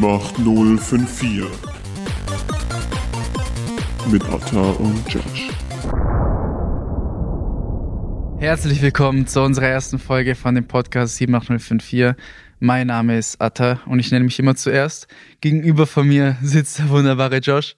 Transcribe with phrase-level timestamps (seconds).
[0.00, 1.44] 78054
[4.12, 5.48] mit Atta und Josh.
[8.38, 12.14] Herzlich willkommen zu unserer ersten Folge von dem Podcast 78054.
[12.60, 15.08] Mein Name ist Atta und ich nenne mich immer zuerst.
[15.40, 17.74] Gegenüber von mir sitzt der wunderbare Josh.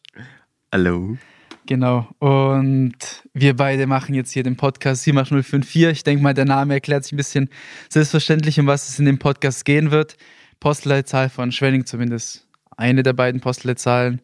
[0.71, 1.17] Hallo.
[1.65, 2.07] Genau.
[2.19, 2.97] Und
[3.33, 5.87] wir beide machen jetzt hier den Podcast 78054.
[5.87, 7.49] Ich denke mal, der Name erklärt sich ein bisschen
[7.89, 10.19] selbstverständlich, um was es in dem Podcast gehen wird.
[10.61, 12.47] Postleitzahl von Schwenning zumindest.
[12.77, 14.21] Eine der beiden Postleitzahlen.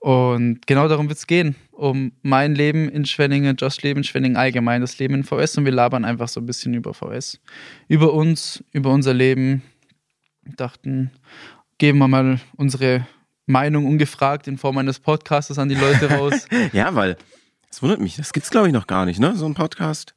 [0.00, 1.56] Und genau darum wird es gehen.
[1.72, 5.58] Um mein Leben in Schwenningen, Josh Leben in Schwenningen allgemein, das Leben in VS.
[5.58, 7.40] Und wir labern einfach so ein bisschen über VS.
[7.88, 9.62] Über uns, über unser Leben.
[10.56, 11.10] Dachten,
[11.78, 13.06] geben wir mal unsere
[13.46, 16.46] Meinung ungefragt in Form eines Podcasts an die Leute raus.
[16.72, 17.16] ja, weil
[17.70, 19.36] es wundert mich, das gibt's glaube ich noch gar nicht, ne?
[19.36, 20.14] So ein Podcast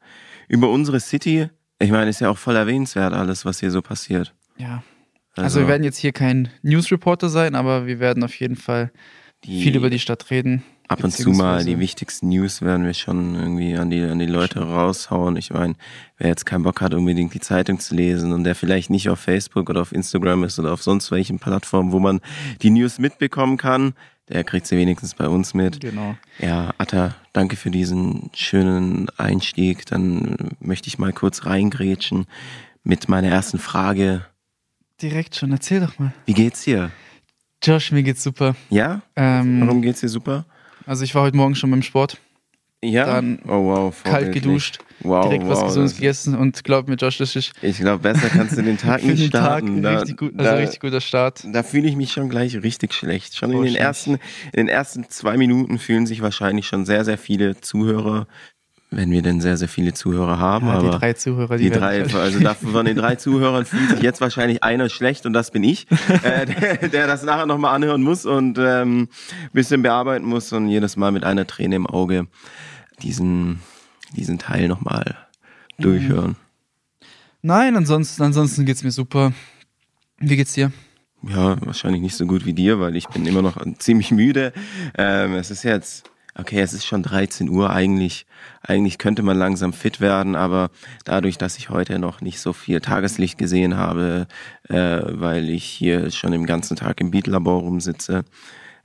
[0.48, 1.50] über unsere City.
[1.80, 4.34] Ich meine, ist ja auch voll erwähnenswert alles, was hier so passiert.
[4.58, 4.84] Ja.
[5.36, 8.56] Also, also wir werden jetzt hier kein News Reporter sein, aber wir werden auf jeden
[8.56, 8.92] Fall
[9.44, 10.64] viel über die Stadt reden.
[10.88, 14.26] Ab und zu mal die wichtigsten News werden wir schon irgendwie an die, an die
[14.26, 15.38] Leute raushauen.
[15.38, 15.76] Ich meine,
[16.18, 19.20] wer jetzt keinen Bock hat, unbedingt die Zeitung zu lesen und der vielleicht nicht auf
[19.20, 22.20] Facebook oder auf Instagram ist oder auf sonst welchen Plattformen, wo man
[22.62, 23.94] die News mitbekommen kann,
[24.30, 25.80] der kriegt sie wenigstens bei uns mit.
[25.80, 26.16] Genau.
[26.40, 29.86] Ja, Atta, danke für diesen schönen Einstieg.
[29.86, 32.26] Dann möchte ich mal kurz reingrätschen
[32.84, 34.26] mit meiner ersten Frage.
[35.04, 36.14] Direkt schon, erzähl doch mal.
[36.26, 36.90] Wie geht's dir?
[37.62, 38.56] Josh, mir geht's super.
[38.70, 39.02] Ja?
[39.18, 40.46] Ähm, Warum geht's dir super?
[40.86, 42.22] Also ich war heute Morgen schon beim Sport.
[42.82, 43.06] Ja.
[43.06, 47.18] Dann oh wow, kalt geduscht, wow, direkt wow, was Gesundes gegessen und glaub mir, Josh,
[47.18, 47.54] das ist.
[47.62, 49.82] Ich glaube, besser kannst du den Tag nicht den starten.
[49.82, 51.46] Tag da, richtig gut, also da, richtig guter Start.
[51.52, 53.38] Da fühle ich mich schon gleich richtig schlecht.
[53.38, 54.20] Schon in den ersten, in
[54.54, 58.28] den ersten zwei Minuten fühlen sich wahrscheinlich schon sehr, sehr viele Zuhörer,
[58.96, 60.68] wenn wir denn sehr, sehr viele Zuhörer haben.
[60.68, 63.90] Ja, die aber drei Zuhörer, die, die drei, also davon von den drei Zuhörern fühlt
[63.90, 65.88] sich jetzt wahrscheinlich einer schlecht und das bin ich,
[66.24, 70.68] äh, der, der das nachher nochmal anhören muss und ähm, ein bisschen bearbeiten muss und
[70.68, 72.28] jedes Mal mit einer Träne im Auge
[73.02, 73.60] diesen,
[74.16, 75.16] diesen Teil nochmal
[75.78, 76.36] durchhören.
[77.42, 79.34] Nein, ansonsten, ansonsten geht's mir super.
[80.20, 80.72] Wie geht's dir?
[81.28, 84.54] Ja, wahrscheinlich nicht so gut wie dir, weil ich bin immer noch ziemlich müde.
[84.98, 88.26] Ähm, es ist jetzt, okay, es ist schon 13 Uhr eigentlich.
[88.62, 90.70] Eigentlich könnte man langsam fit werden, aber
[91.06, 94.28] dadurch, dass ich heute noch nicht so viel Tageslicht gesehen habe,
[94.70, 98.26] äh, weil ich hier schon den ganzen Tag im Beatlabor rumsitze,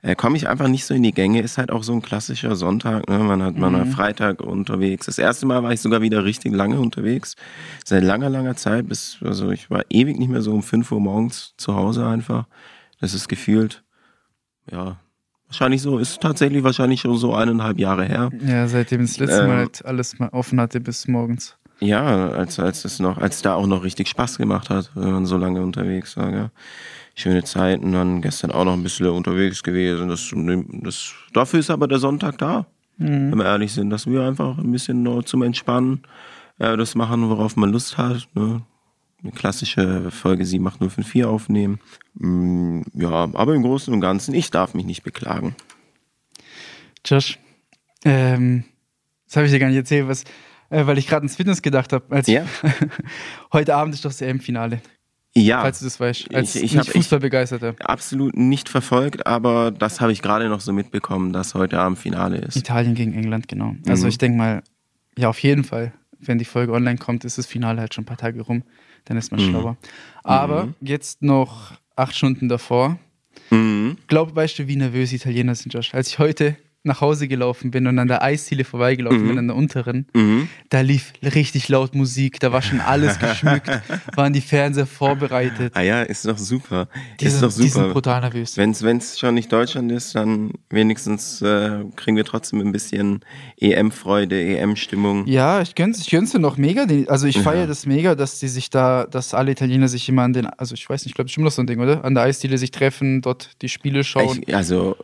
[0.01, 1.41] äh, komme ich einfach nicht so in die Gänge.
[1.41, 3.09] Ist halt auch so ein klassischer Sonntag.
[3.09, 3.19] Ne?
[3.19, 5.07] Man hat man war Freitag unterwegs.
[5.07, 7.35] Das erste Mal war ich sogar wieder richtig lange unterwegs.
[7.83, 8.87] Seit langer, langer Zeit.
[8.87, 12.45] Bis, also ich war ewig nicht mehr so um 5 Uhr morgens zu Hause einfach.
[13.01, 13.83] Das ist gefühlt,
[14.71, 14.97] ja,
[15.49, 18.29] wahrscheinlich so, ist tatsächlich wahrscheinlich schon so eineinhalb Jahre her.
[18.45, 21.57] Ja, seitdem das letzte Mal Ähm, halt alles mal offen hatte bis morgens.
[21.81, 25.25] Ja, als, als es noch, als da auch noch richtig Spaß gemacht hat, wenn man
[25.25, 26.51] so lange unterwegs war, ja.
[27.15, 30.07] Schöne Zeiten, dann gestern auch noch ein bisschen unterwegs gewesen.
[30.07, 30.33] Das,
[30.83, 32.65] das, dafür ist aber der Sonntag da,
[32.97, 36.01] wenn wir ehrlich sind, dass wir einfach ein bisschen nur zum Entspannen
[36.59, 38.27] äh, das machen, worauf man Lust hat.
[38.35, 38.61] Ne?
[39.21, 41.79] Eine klassische Folge 78054 aufnehmen.
[42.13, 45.55] Mm, ja, aber im Großen und Ganzen, ich darf mich nicht beklagen.
[47.05, 47.37] Josh,
[48.05, 48.63] ähm,
[49.27, 50.23] das habe ich dir gar nicht erzählt, was,
[50.69, 52.21] äh, weil ich gerade ins Fitness gedacht habe.
[52.27, 52.45] Ja?
[53.53, 54.81] Heute Abend ist doch das EM-Finale,
[55.35, 55.61] Ja.
[55.61, 56.33] falls du das weißt.
[56.33, 57.75] Als Ich- ich nicht Fußballbegeisterter.
[57.83, 62.37] absolut nicht verfolgt, aber das habe ich gerade noch so mitbekommen, dass heute Abend Finale
[62.37, 62.55] ist.
[62.55, 63.75] Italien gegen England, genau.
[63.87, 64.09] Also Mhm.
[64.09, 64.63] ich denke mal,
[65.17, 68.07] ja, auf jeden Fall, wenn die Folge online kommt, ist das Finale halt schon ein
[68.07, 68.63] paar Tage rum.
[69.09, 69.49] Dann ist man Mhm.
[69.49, 69.77] schlauer.
[70.23, 72.97] Aber jetzt noch acht Stunden davor.
[73.49, 73.97] Mhm.
[74.07, 75.93] Glaub, weißt du, wie nervös Italiener sind, Josh?
[75.93, 79.55] Als ich heute nach Hause gelaufen bin und an der Eisziele vorbeigelaufen bin, an der
[79.57, 80.47] unteren, Mhm.
[80.69, 83.69] da lief richtig laut Musik, da war schon alles geschmückt,
[84.15, 85.73] waren die Fernseher vorbereitet.
[85.75, 86.87] Ah ja, ist doch super.
[87.19, 87.93] Die ist sind, doch die sind super.
[87.93, 88.55] brutal nervös.
[88.57, 93.19] Wenn es schon nicht Deutschland ist, dann wenigstens äh, kriegen wir trotzdem ein bisschen
[93.59, 95.27] EM-Freude, EM-Stimmung.
[95.27, 96.85] Ja, ich gönn's, ich gönn's dir noch mega.
[96.85, 97.41] Die- Also ich Ja.
[97.43, 100.75] feiere das mega, dass die sich da, dass alle Italiener sich immer an den, also
[100.75, 102.03] ich weiß nicht, ich glaube, das ist immer noch so ein Ding, oder?
[102.05, 104.41] An der Eisdiele sich treffen, dort die Spiele schauen.
[104.45, 104.95] Ich, also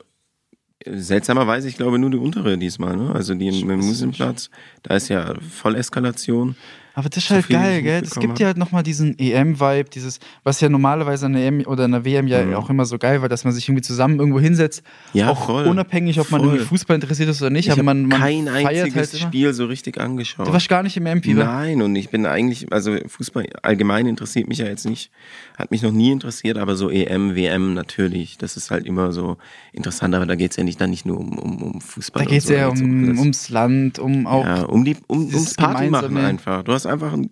[0.85, 3.13] seltsamerweise, ich glaube nur die untere diesmal, ne?
[3.13, 4.49] Also die im, im Musenplatz,
[4.83, 6.55] da ist ja Volleskalation.
[6.95, 8.01] Aber das ist halt geil, gell?
[8.03, 11.87] Es gibt ja halt nochmal diesen EM-Vibe, dieses, was ja normalerweise an der EM oder
[11.87, 12.53] der WM ja Mhm.
[12.55, 14.81] auch immer so geil war, dass man sich irgendwie zusammen irgendwo hinsetzt.
[15.13, 15.65] Ja, auch voll.
[15.67, 16.49] unabhängig, ob man Voll.
[16.51, 19.21] irgendwie Fußball interessiert ist oder nicht, Ich aber man, man kein feiert einziges halt.
[19.21, 20.47] Spiel so richtig angeschaut.
[20.47, 21.43] Du warst gar nicht im EM-Fieber.
[21.43, 25.11] Nein, und ich bin eigentlich, also Fußball allgemein interessiert mich ja jetzt nicht,
[25.57, 29.37] hat mich noch nie interessiert, aber so EM, WM natürlich, das ist halt immer so
[29.73, 32.23] interessant, aber da geht's ja nicht dann nicht nur um, um, um Fußball.
[32.23, 34.45] Da geht es so, ja um, ums Land, um auch.
[34.45, 36.63] ja, um die, um, ums Party machen einfach.
[36.63, 37.29] Du hast einfach einen,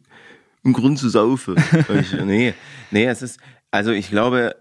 [0.64, 1.56] einen Grund zu saufen.
[2.00, 2.54] ich, nee,
[2.92, 3.40] nee, es ist,
[3.72, 4.56] also ich glaube,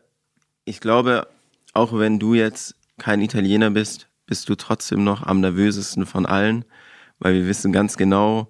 [0.65, 1.27] ich glaube,
[1.73, 6.65] auch wenn du jetzt kein Italiener bist, bist du trotzdem noch am nervösesten von allen,
[7.19, 8.49] weil wir wissen ganz genau,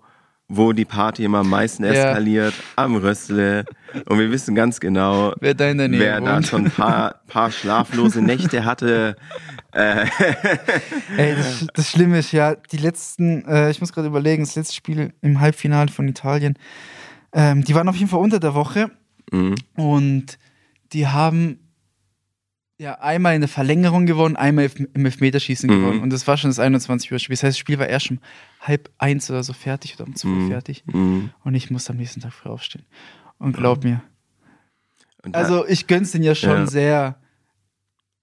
[0.48, 1.90] wo die Party immer am meisten Ja.
[1.90, 3.64] eskaliert, am Rössle.
[4.06, 8.64] Und wir wissen ganz genau, Wer da wer da schon ein paar, paar schlaflose Nächte
[8.64, 9.16] hatte.
[9.72, 10.06] Äh,
[11.16, 14.74] Ey, das, das Schlimme ist ja, die letzten, äh, ich muss gerade überlegen, das letzte
[14.74, 16.58] Spiel im Halbfinale von Italien,
[17.32, 18.90] ähm, die waren auf jeden Fall unter der Woche
[19.30, 19.54] mhm.
[19.76, 20.38] und
[20.92, 21.58] die haben
[22.78, 25.74] ja einmal in der Verlängerung gewonnen, einmal im Elfmeterschießen Mhm.
[25.80, 26.00] gewonnen.
[26.02, 27.34] Und das war schon das 21 Uhr Spiel.
[27.34, 28.18] Das heißt, das Spiel war erst um
[28.60, 30.48] halb eins oder so fertig oder um zwei Mhm.
[30.50, 30.82] fertig.
[30.86, 31.30] Mhm.
[31.44, 32.84] Und ich musste am nächsten Tag früh aufstehen.
[33.38, 34.02] Und glaub mir,
[35.32, 36.66] also ich gönn's den ja schon Ja.
[36.66, 37.16] sehr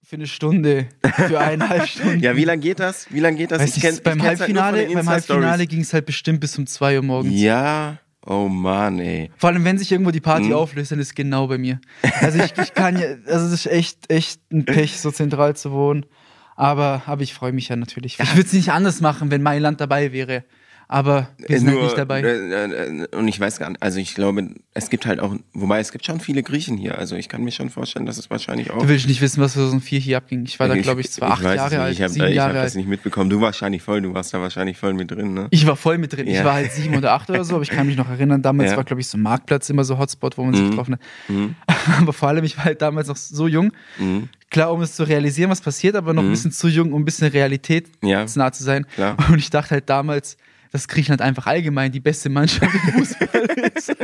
[0.10, 0.88] für eine Stunde,
[1.28, 2.20] für eineinhalb Stunden.
[2.20, 3.06] ja, wie lange geht das?
[3.12, 3.62] Wie lange geht das?
[3.62, 5.08] Weißt du, kenn- beim kenn's halt Halbfinale, den beim.
[5.08, 7.40] Halbfinale ging es halt bestimmt bis um 2 Uhr morgens.
[7.40, 9.30] Ja, oh Mann, ey.
[9.38, 10.54] Vor allem, wenn sich irgendwo die Party Mhm.
[10.54, 11.80] auflöst, dann ist es genau bei mir.
[12.22, 15.72] Also ich, ich kann ja, also es ist echt, echt ein Pech, so zentral zu
[15.72, 16.08] wohnen.
[16.56, 18.18] Aber, aber ich freue mich ja natürlich.
[18.20, 20.44] Ich würde es nicht anders machen, wenn Mailand dabei wäre.
[20.92, 22.22] Aber wir sind halt nicht dabei.
[22.22, 25.80] äh, äh, und ich weiß gar nicht, also ich glaube, es gibt halt auch, wobei
[25.80, 26.98] es gibt schon viele Griechen hier.
[26.98, 28.82] Also ich kann mir schon vorstellen, dass es wahrscheinlich auch.
[28.82, 30.46] Du willst nicht wissen, was 2004 hier abging.
[30.46, 31.80] Ich war da, glaube ich, zwar acht Jahre nicht.
[31.80, 32.76] alt, Ich habe sieben ich hab Jahre das alt.
[32.78, 33.30] nicht mitbekommen.
[33.30, 35.46] Du wahrscheinlich voll, du warst da wahrscheinlich voll mit drin, ne?
[35.52, 36.26] Ich war voll mit drin.
[36.28, 36.44] Ich Ja.
[36.44, 38.78] war halt sieben oder acht oder so, aber ich kann mich noch erinnern, damals Ja.
[38.78, 40.70] war, glaube ich, so ein Marktplatz immer so Hotspot, wo man sich Mhm.
[40.72, 41.02] getroffen hat.
[41.28, 41.56] Mhm.
[42.02, 43.72] Aber vor allem, ich war halt damals noch so jung.
[44.00, 44.30] Mhm.
[44.50, 46.32] Klar, um es zu realisieren, was passiert, aber noch ein Mhm.
[46.32, 48.88] bisschen zu jung, um ein bisschen Realität Ja, nah zu sein.
[48.96, 49.16] klar.
[49.32, 50.36] Und ich dachte halt damals,
[50.72, 53.46] dass Griechenland einfach allgemein die beste Mannschaft im Fußball
[53.76, 53.94] ist.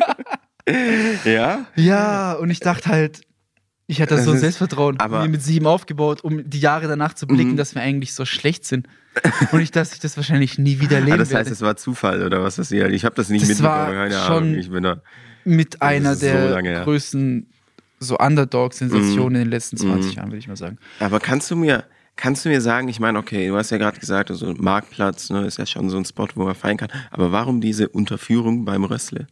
[1.25, 1.65] Ja?
[1.75, 3.21] ja, und ich dachte halt,
[3.87, 7.27] ich hatte Das so ein Selbstvertrauen mir mit sieben aufgebaut, um die Jahre danach zu
[7.27, 7.57] blicken, Mhm.
[7.57, 8.87] dass wir eigentlich so schlecht sind.
[9.51, 11.51] Und ich, dass ich das wahrscheinlich nie wieder Ah, leben das heißt, werde.
[11.51, 12.89] es war Zufall oder was ist hier?
[12.89, 13.95] Ich habe das nicht Das mitbekommen.
[13.95, 14.55] war schon-.
[14.55, 15.01] Ich bin da.
[15.43, 17.47] Mit einer ist so der lange größten
[17.99, 19.35] so Underdog-Sensationen Mhm.
[19.35, 20.17] in den letzten 20 Mhm.
[20.17, 20.79] Jahren, würde ich mal sagen.
[20.99, 21.83] Aber kannst du mir,
[22.15, 25.45] kannst du mir sagen, ich meine, okay, du hast ja gerade gesagt, also Marktplatz, ne,
[25.45, 26.91] ist ja schon so ein Spot, wo man feiern kann.
[27.11, 29.27] Aber warum diese Unterführung beim Rössle?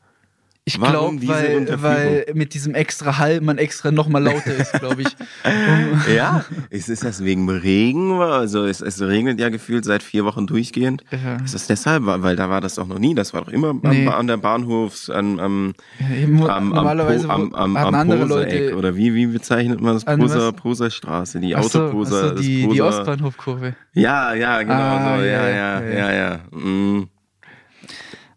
[0.65, 5.07] Ich glaube, weil, weil mit diesem extra Hall man extra nochmal lauter ist, glaube ich.
[5.45, 8.13] Um, Ja, ist, ist das wegen Regen?
[8.21, 11.03] Also es, es regnet ja gefühlt seit vier Wochen durchgehend.
[11.11, 11.35] Ja.
[11.43, 12.03] Ist das deshalb?
[12.05, 13.13] Weil da war das doch noch nie.
[13.13, 14.07] Das war doch immer Nee.
[14.07, 16.05] an der Bahnhofs, an, am, Ja,
[16.47, 18.23] am, am, normalerweise am, am, am andere.
[18.23, 18.77] Leute.
[18.77, 20.05] Oder wie, wie bezeichnet man das?
[20.05, 20.53] Poser?
[20.53, 22.15] Poserstraße, die Ach so, Autoposer.
[22.15, 23.75] ach so, das die, die Poser- Ostbahnhofkurve.
[23.93, 25.23] Ja, ja, genau Ah, so.
[25.25, 26.57] Ja, ja, ja, ja, ja, ja.
[26.57, 27.09] Mm,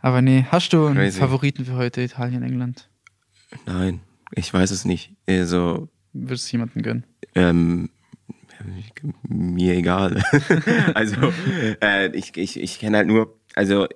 [0.07, 1.19] Aber nee, hast du einen Crazy.
[1.19, 2.89] Favoriten für heute, Italien, England?
[3.67, 5.13] nein, ich weiß es nicht.
[5.29, 7.05] Also, Würdest du jemanden gönnen?
[7.35, 7.91] ähm,
[9.29, 10.23] mir egal.
[10.95, 11.33] also,
[11.83, 13.89] äh, ich, ich, ich kenne halt nur, also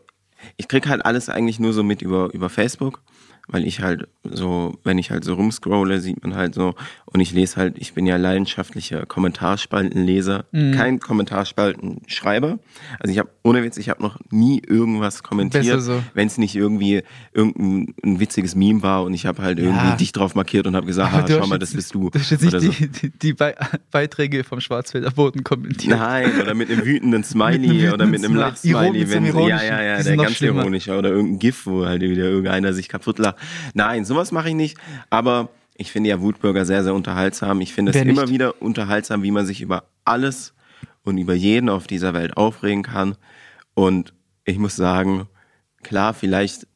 [0.57, 3.05] ich krieg halt alles eigentlich nur so mit über, über Facebook,
[3.49, 6.75] weil ich halt so, wenn ich halt so rumscrolle, sieht man halt so,
[7.07, 10.73] und ich lese halt, ich bin ja leidenschaftlicher Kommentarspaltenleser, Mhm.
[10.73, 12.59] kein Kommentarspaltenschreiber.
[12.99, 16.03] Also ich habe, ohne Witz, ich habe noch nie irgendwas kommentiert, so.
[16.15, 17.03] wenn es nicht irgendwie
[17.33, 19.97] irgendein ein witziges Meme war und ich habe halt irgendwie Ja.
[19.97, 22.11] dich drauf markiert und habe gesagt, Aber ah, schau mal, das bist du.
[22.11, 22.71] Du hast jetzt nicht so.
[22.71, 23.55] die, die, die Be
[23.91, 25.99] Beiträge vom Schwarzwälder Boden kommentiert.
[25.99, 28.37] Nein, oder mit einem wütenden Smiley Mit einem oder mit einem.
[28.37, 29.11] Lachsmiley.
[29.11, 30.97] Wenn, so ja, ja, ja, der ganz ironische.
[30.97, 33.30] Oder irgendein GIF, wo halt wieder irgendeiner sich kaputt lacht.
[33.75, 34.79] Nein, sowas mache ich nicht.
[35.11, 37.61] Aber ich finde ja Wutbürger sehr, sehr unterhaltsam.
[37.61, 38.33] Ich finde es Wer immer nicht?
[38.33, 40.55] wieder unterhaltsam, wie man sich über alles
[41.05, 43.17] und über jeden auf dieser Welt aufregen kann.
[43.75, 44.13] Und
[44.45, 45.27] ich muss sagen,
[45.83, 46.67] klar, vielleicht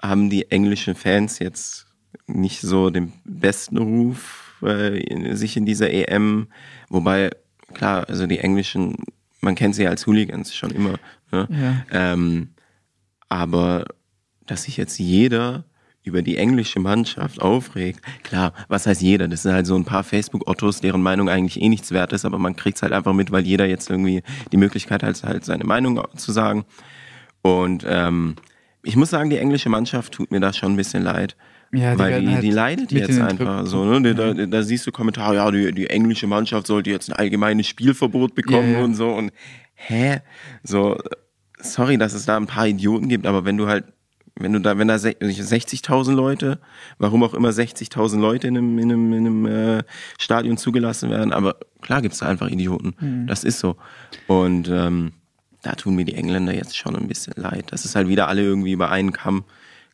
[0.00, 1.86] haben die englischen Fans jetzt
[2.26, 6.48] nicht so den besten Ruf, äh, in, sich in dieser EM,
[6.88, 7.30] wobei,
[7.72, 8.96] klar, also die englischen,
[9.40, 10.94] man kennt sie ja als Hooligans schon immer.
[11.32, 11.48] Ne?
[11.90, 12.12] Ja.
[12.12, 12.50] Ähm,
[13.28, 13.86] aber
[14.46, 15.64] dass sich jetzt jeder
[16.04, 19.26] über die englische Mannschaft aufregt, klar, was heißt jeder?
[19.26, 22.38] Das sind halt so ein paar Facebook-Ottos, deren Meinung eigentlich eh nichts wert ist, aber
[22.38, 26.00] man kriegt's halt einfach mit, weil jeder jetzt irgendwie die Möglichkeit hat, halt seine Meinung
[26.16, 26.64] zu sagen.
[27.42, 28.36] Und ähm,
[28.82, 31.36] ich muss sagen, die englische Mannschaft tut mir da schon ein bisschen leid.
[31.72, 33.84] Ja, die weil die, halt die leidet jetzt einfach Drück- so.
[33.84, 34.14] Ne?
[34.14, 37.66] Da, da, da siehst du Kommentare, ja, die, die englische Mannschaft sollte jetzt ein allgemeines
[37.66, 38.84] Spielverbot bekommen Ja, ja.
[38.84, 39.08] und so.
[39.08, 39.32] Und
[39.74, 40.20] hä?
[40.62, 40.96] So,
[41.58, 43.86] sorry, dass es da ein paar Idioten gibt, aber wenn du halt,
[44.36, 46.58] wenn du da, wenn da se- 60.000 Leute,
[46.98, 49.46] warum auch immer 60.000 Leute in einem, in einem, in einem
[49.78, 49.82] äh,
[50.18, 52.94] Stadion zugelassen werden, aber klar gibt's da einfach Idioten.
[53.00, 53.26] Mhm.
[53.26, 53.76] Das ist so.
[54.26, 55.12] Und ähm,
[55.62, 57.66] da tun mir die Engländer jetzt schon ein bisschen leid.
[57.70, 59.44] Das ist halt wieder alle irgendwie über einen Kamm,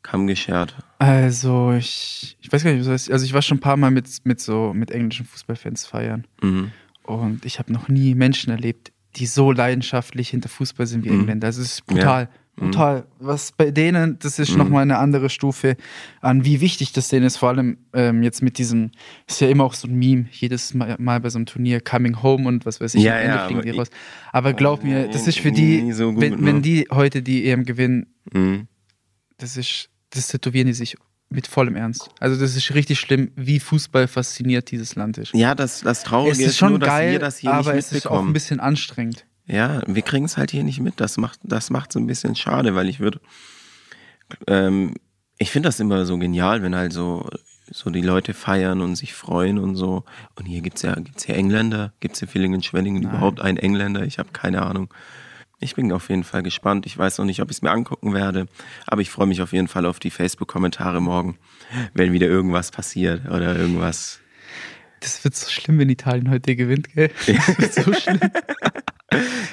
[0.03, 0.75] Kamm geschert.
[0.99, 3.13] Also, ich, ich weiß gar nicht, was heißt.
[3.13, 6.27] Also, ich war schon ein paar Mal mit, mit so mit englischen Fußballfans feiern.
[6.43, 6.73] Mhm.
[7.03, 11.21] Und ich habe noch nie Menschen erlebt, die so leidenschaftlich hinter Fußball sind wie Mhm.
[11.21, 11.47] Engländer.
[11.49, 12.29] Das ist brutal.
[12.61, 13.05] Total.
[13.19, 14.59] Was bei denen, das ist Mhm.
[14.59, 15.77] nochmal eine andere Stufe
[16.21, 17.37] an, wie wichtig das denen ist.
[17.39, 18.91] Vor allem ähm, jetzt mit diesem,
[19.27, 22.23] ist ja immer auch so ein Meme, jedes Mal, mal bei so einem Turnier, Coming
[22.23, 23.89] Home und was weiß ich, Ja, am Ende ja, fliegen die raus.
[24.33, 26.47] Aber glaub mir, Nee, das ist für die, so gut, wenn, ne?
[26.47, 28.69] wenn die heute die EM gewinnen, Mhm.
[29.39, 30.97] das ist, das tätowieren die sich
[31.33, 32.11] mit vollem Ernst.
[32.19, 35.33] Also das ist richtig schlimm, wie Fußball fasziniert dieses Land ist.
[35.33, 37.85] Ja, das, das Traurige es ist schon nur, dass geil, wir das hier aber nicht
[37.87, 38.33] es ist auch ein mitbekommen.
[38.33, 39.27] bisschen anstrengend.
[39.51, 41.01] Ja, wir kriegen es halt hier nicht mit.
[41.01, 43.21] Das macht das macht so ein bisschen schade, weil ich würde,
[44.47, 44.95] ähm,
[45.39, 47.29] ich finde das immer so genial, wenn halt so,
[47.69, 50.05] so die Leute feiern und sich freuen und so.
[50.37, 53.13] Und hier gibt's ja, gibt's ja Engländer, gibt's hier Villingen-Schwenningen Nein.
[53.13, 54.05] überhaupt einen Engländer?
[54.05, 54.95] Ich habe keine Ahnung.
[55.59, 56.87] Ich bin auf jeden Fall gespannt.
[56.87, 58.47] Ich weiß noch nicht, ob ich es mir angucken werde,
[58.87, 61.39] aber ich freue mich auf jeden Fall auf die Facebook-Kommentare morgen,
[61.93, 64.21] wenn wieder irgendwas passiert oder irgendwas.
[65.01, 67.11] Das wird so schlimm, wenn Italien heute gewinnt, gell?
[67.27, 68.21] Das wird so schlimm.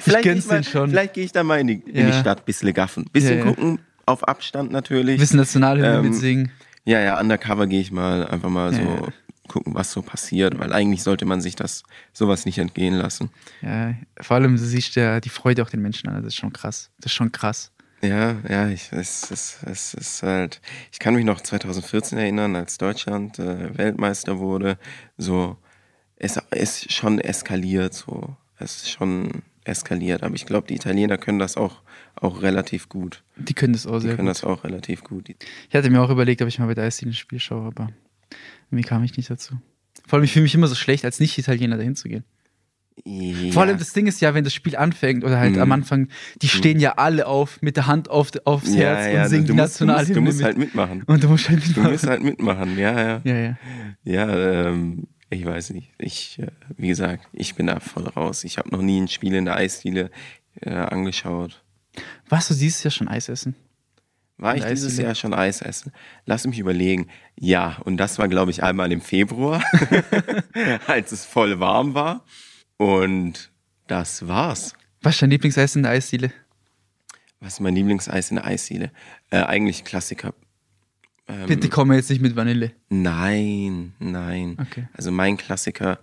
[0.00, 0.90] Vielleicht gehe gönn's ich, mal- schon.
[0.90, 2.20] vielleicht gehe ich da mal in die, in die Ja.
[2.20, 3.04] Stadt, bisschen gaffen.
[3.12, 3.50] Bisschen Ja, ja.
[3.52, 5.20] gucken, auf Abstand natürlich.
[5.20, 6.50] Wissen Nationalhymne Ähm, mitsingen.
[6.84, 9.08] Ja, ja, undercover gehe ich mal einfach mal so Ja.
[9.48, 13.30] gucken, was so passiert, weil eigentlich sollte man sich das sowas nicht entgehen lassen.
[13.62, 16.16] Ja, vor allem, du siehst ja die Freude auch den Menschen an.
[16.22, 16.90] Das ist schon krass.
[17.00, 17.70] Das ist schon krass.
[18.00, 20.60] Ja, ja, ich, es, es, es ist halt,
[20.92, 24.78] ich kann mich noch 2014 erinnern, als Deutschland äh, Weltmeister wurde,
[25.16, 25.56] so,
[26.16, 31.38] es ist schon eskaliert, so, es ist schon eskaliert, aber ich glaube, die Italiener können
[31.38, 31.82] das auch,
[32.16, 33.22] auch relativ gut.
[33.36, 34.36] Die können das auch Die sehr können gut.
[34.36, 35.28] das auch relativ gut.
[35.28, 37.90] Ich hatte mir auch überlegt, ob ich mal bei der Eisdiele ein Spiel schaue, aber
[38.70, 39.56] irgendwie kam ich nicht dazu.
[40.06, 42.24] Vor allem, ich fühle mich immer so schlecht, als Nicht-Italiener dahin zu gehen.
[43.04, 43.52] Ja.
[43.52, 45.60] Vor allem das Ding ist ja, wenn das Spiel anfängt oder halt Mhm.
[45.62, 46.08] am Anfang,
[46.42, 49.46] die stehen ja alle auf mit der Hand auf, aufs ja, Herz ja, und singen
[49.46, 50.44] du die musst, du musst, Nationalhymne du musst mit.
[50.46, 51.02] halt mitmachen.
[51.04, 51.92] und du musst halt Du mitmachen.
[51.92, 53.20] musst halt mitmachen, ja, ja.
[53.22, 53.58] ja, ja.
[54.02, 55.92] Ja, ähm, ich weiß nicht.
[55.98, 58.44] Ich, äh, wie gesagt, ich bin da voll raus.
[58.44, 60.10] Ich habe noch nie ein Spiel in der Eisdiele
[60.60, 61.62] äh, angeschaut.
[62.28, 63.54] Warst du dieses Jahr schon Eis essen?
[64.36, 64.96] War ich dieses?
[64.96, 65.92] Jahr schon Eis essen?
[66.24, 67.08] Lass mich überlegen.
[67.36, 69.62] Ja, und das war, glaube ich, einmal im Februar,
[70.86, 72.24] als es voll warm war.
[72.76, 73.50] Und
[73.88, 74.74] das war's.
[75.02, 76.32] Was ist dein Lieblingseis in der Eisdiele?
[77.40, 78.92] Was ist mein Lieblingseis in der Eisdiele?
[79.30, 80.34] Äh, eigentlich Klassiker.
[81.28, 82.72] Ähm, Bitte komme jetzt nicht mit Vanille.
[82.88, 84.56] Nein, nein.
[84.60, 84.88] Okay.
[84.94, 85.98] Also mein Klassiker.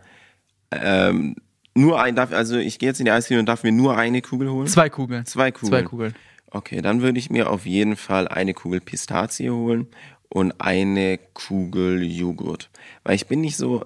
[0.72, 1.36] Ähm,
[1.74, 4.22] nur ein darf, also ich gehe jetzt in die Eisdiele und darf mir nur eine
[4.22, 4.67] Kugel holen.
[4.67, 5.25] Zwei Kugeln.
[5.25, 5.70] Zwei Kugeln.
[5.70, 6.15] Zwei Kugeln.
[6.51, 9.88] Okay, dann würde ich mir auf jeden Fall eine Kugel Pistazie holen
[10.29, 12.70] und eine Kugel Joghurt.
[13.03, 13.86] Weil ich bin nicht so,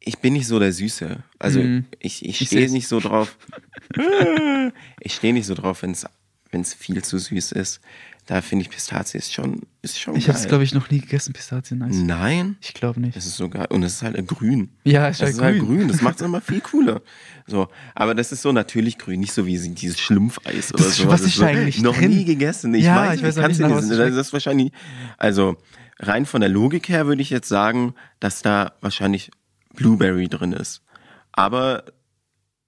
[0.00, 1.22] ich bin nicht so der Süße.
[1.38, 1.84] Also Mhm.
[2.00, 3.36] ich, ich stehe nicht so drauf.
[5.00, 5.92] ich stehe nicht so drauf, wenn
[6.60, 7.80] es viel zu süß ist.
[8.26, 11.00] Da finde ich Pistazie ist schon, ist schon Ich habe es, glaube ich, noch nie
[11.00, 11.96] gegessen, Pistazien-Eis.
[11.96, 13.16] Nein, Ich glaube nicht.
[13.16, 13.66] es ist so geil.
[13.70, 14.70] Und es ist halt grün.
[14.84, 15.78] Ja, ist Das halt ist halt grün.
[15.78, 15.88] grün.
[15.88, 17.02] Das macht es immer viel cooler.
[17.48, 20.96] So, aber das ist so natürlich grün, nicht so wie dieses Schlumpfeis oder Das ist-
[20.98, 21.08] so.
[21.08, 22.10] was Das ist so eigentlich noch drin?
[22.10, 22.72] nie gegessen.
[22.74, 23.70] Ich Ja, weiß, ich weiß nicht, nicht.
[23.70, 24.16] es Das schmeckt.
[24.16, 24.72] ist wahrscheinlich,
[25.18, 25.56] also
[25.98, 29.32] rein von der Logik her würde ich jetzt sagen, dass da wahrscheinlich
[29.74, 30.82] Blueberry drin ist.
[31.32, 31.84] Aber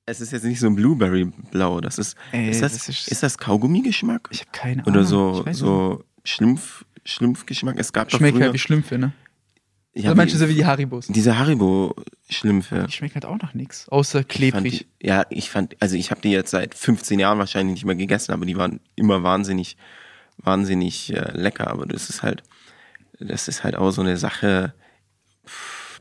[0.07, 1.81] es ist jetzt nicht so ein Blueberry-Blau.
[1.81, 4.29] Das ist, Ey, ist das, das ist- ist das Kaugummi-Geschmack?
[4.33, 4.95] Ich habe keine Ahnung.
[4.95, 7.79] Oder so, so Schlumpf, Schlumpfgeschmack?
[7.79, 9.13] Es gab Schmeckt halt wie Schlümpfe, ne?
[9.95, 11.07] ja, Oder manche so wie die Haribos.
[11.07, 12.85] diese Haribo-Schlümpfe.
[12.87, 13.89] Die schmecken halt auch noch nichts.
[13.89, 14.87] Außer klebrig.
[15.01, 17.95] die, ja, ich fand, also ich habe die jetzt seit 15 Jahren wahrscheinlich nicht mehr
[17.95, 19.77] gegessen, aber die waren immer wahnsinnig,
[20.39, 21.69] wahnsinnig äh, lecker.
[21.69, 22.43] Aber das ist halt,
[23.21, 24.75] das ist halt auch so eine Sache,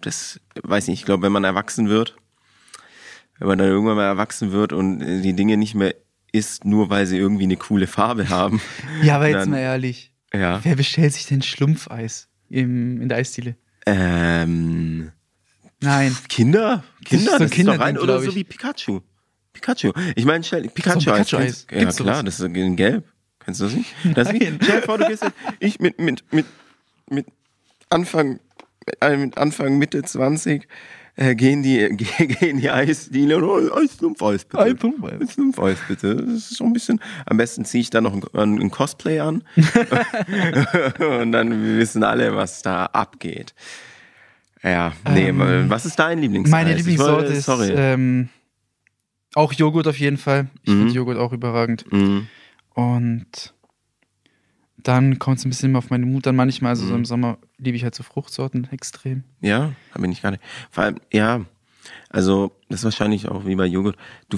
[0.02, 2.16] das weiß nicht, ich glaube, wenn man erwachsen wird,
[3.40, 5.96] wenn man dann irgendwann mal erwachsen wird und die Dinge nicht mehr
[6.32, 8.62] isst, nur weil sie irgendwie eine coole Farbe haben.
[9.04, 10.12] Ja, aber jetzt dann- mal ehrlich.
[10.34, 10.60] Ja.
[10.64, 13.56] Wer bestellt sich denn Schlumpfeis im, in der Eisdiele?
[13.86, 15.12] Ähm,
[15.80, 16.16] Nein.
[16.30, 16.84] Kinder?
[17.02, 17.32] ist Kinder?
[17.34, 19.02] so Das ist, doch rein oder so wie Pikachu.
[19.52, 19.92] Pikachu.
[20.16, 20.74] Ich meine, Pikachu-Eis.
[20.74, 21.28] Pikachu-Eis.
[21.30, 22.26] kennst- Ja, Gibt's klar, sowas?
[22.26, 23.04] das ist in gelb.
[23.46, 23.94] Kennst du das nicht?
[24.16, 24.60] Das ist wie, Nein.
[24.64, 26.46] stell dir vor, du gehst jetzt, ich mit, mit, mit,
[27.10, 27.28] mit
[27.90, 28.40] Anfang,
[29.02, 30.68] äh, mit Anfang, Mitte 20,
[31.16, 34.64] äh, gehen die, gehen die Eisdiele und oh, Eislumpfeis bitte.
[34.64, 35.22] Eislumpfeis.
[35.22, 36.16] Eislumpfeis bitte.
[36.16, 39.44] Das ist so ein bisschen, am besten ziehe ich dann noch ein, ein Cosplay an.
[41.00, 43.54] und dann wissen alle, was da abgeht.
[44.64, 46.52] Ja, nee, Ähm, was ist dein Lieblingseis?
[46.52, 47.72] Meine Lieblingssorte ist Sorry.
[47.76, 48.30] ähm,
[49.36, 50.48] auch Joghurt auf jeden Fall.
[50.64, 50.78] Ich Mhm.
[50.80, 51.92] finde Joghurt auch überragend.
[51.92, 52.28] Mhm.
[52.74, 53.53] Und
[54.84, 56.36] dann kommt es ein bisschen immer auf meine Mut an.
[56.36, 57.00] Manchmal, also so Mhm.
[57.00, 59.24] im Sommer, liebe ich halt so Fruchtsorten extrem.
[59.42, 60.40] Ja, da bin ich nicht.
[60.72, 61.42] Vor allem, ja,
[62.10, 63.98] also das ist wahrscheinlich auch wie bei Joghurt.
[64.30, 64.38] Du,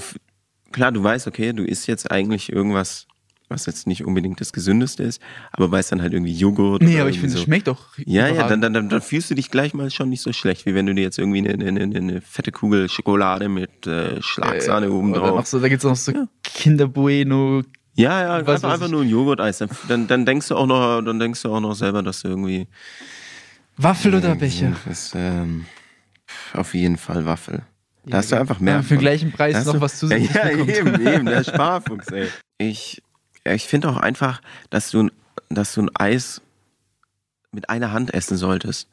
[0.71, 3.07] klar, du weißt, okay, du isst jetzt eigentlich irgendwas,
[3.47, 5.21] was jetzt nicht unbedingt das Gesündeste ist,
[5.51, 6.81] aber weißt dann halt irgendwie Joghurt.
[6.81, 7.45] Nee, aber ich finde, es so.
[7.45, 8.63] schmeckt auch Ja, ja, dann, überragend.
[8.63, 10.95] dann, dann, dann fühlst du dich gleich mal schon nicht so schlecht, wie wenn du
[10.95, 15.29] dir jetzt irgendwie eine, eine, eine, fette Kugel Schokolade mit äh, Schlagsahne oben Oder noch
[15.35, 15.47] drauf.
[15.47, 16.11] so, da gibt es noch so
[16.43, 17.61] Kinder Bueno,
[17.95, 19.59] Ja, ja, Was einfach, einfach nur ein Joghurt-Eis.
[19.87, 22.67] Dann, dann, denkst du auch noch, dann denkst du auch noch selber, dass du irgendwie.
[23.77, 24.73] Waffel oder Becher?
[24.85, 25.65] Das ist, ähm,
[26.53, 27.63] auf jeden Fall Waffel.
[28.05, 28.83] Da hast du einfach mehr.
[28.83, 30.69] für gleichen Preis noch du- was zusätzlich Ja, bekommt.
[30.69, 32.27] eben, eben, der Sparfuchs, ey.
[32.57, 33.01] Ich,
[33.45, 35.09] ja, ich finde auch einfach, dass du,
[35.49, 36.41] dass du ein Eis
[37.51, 38.87] mit einer Hand essen solltest.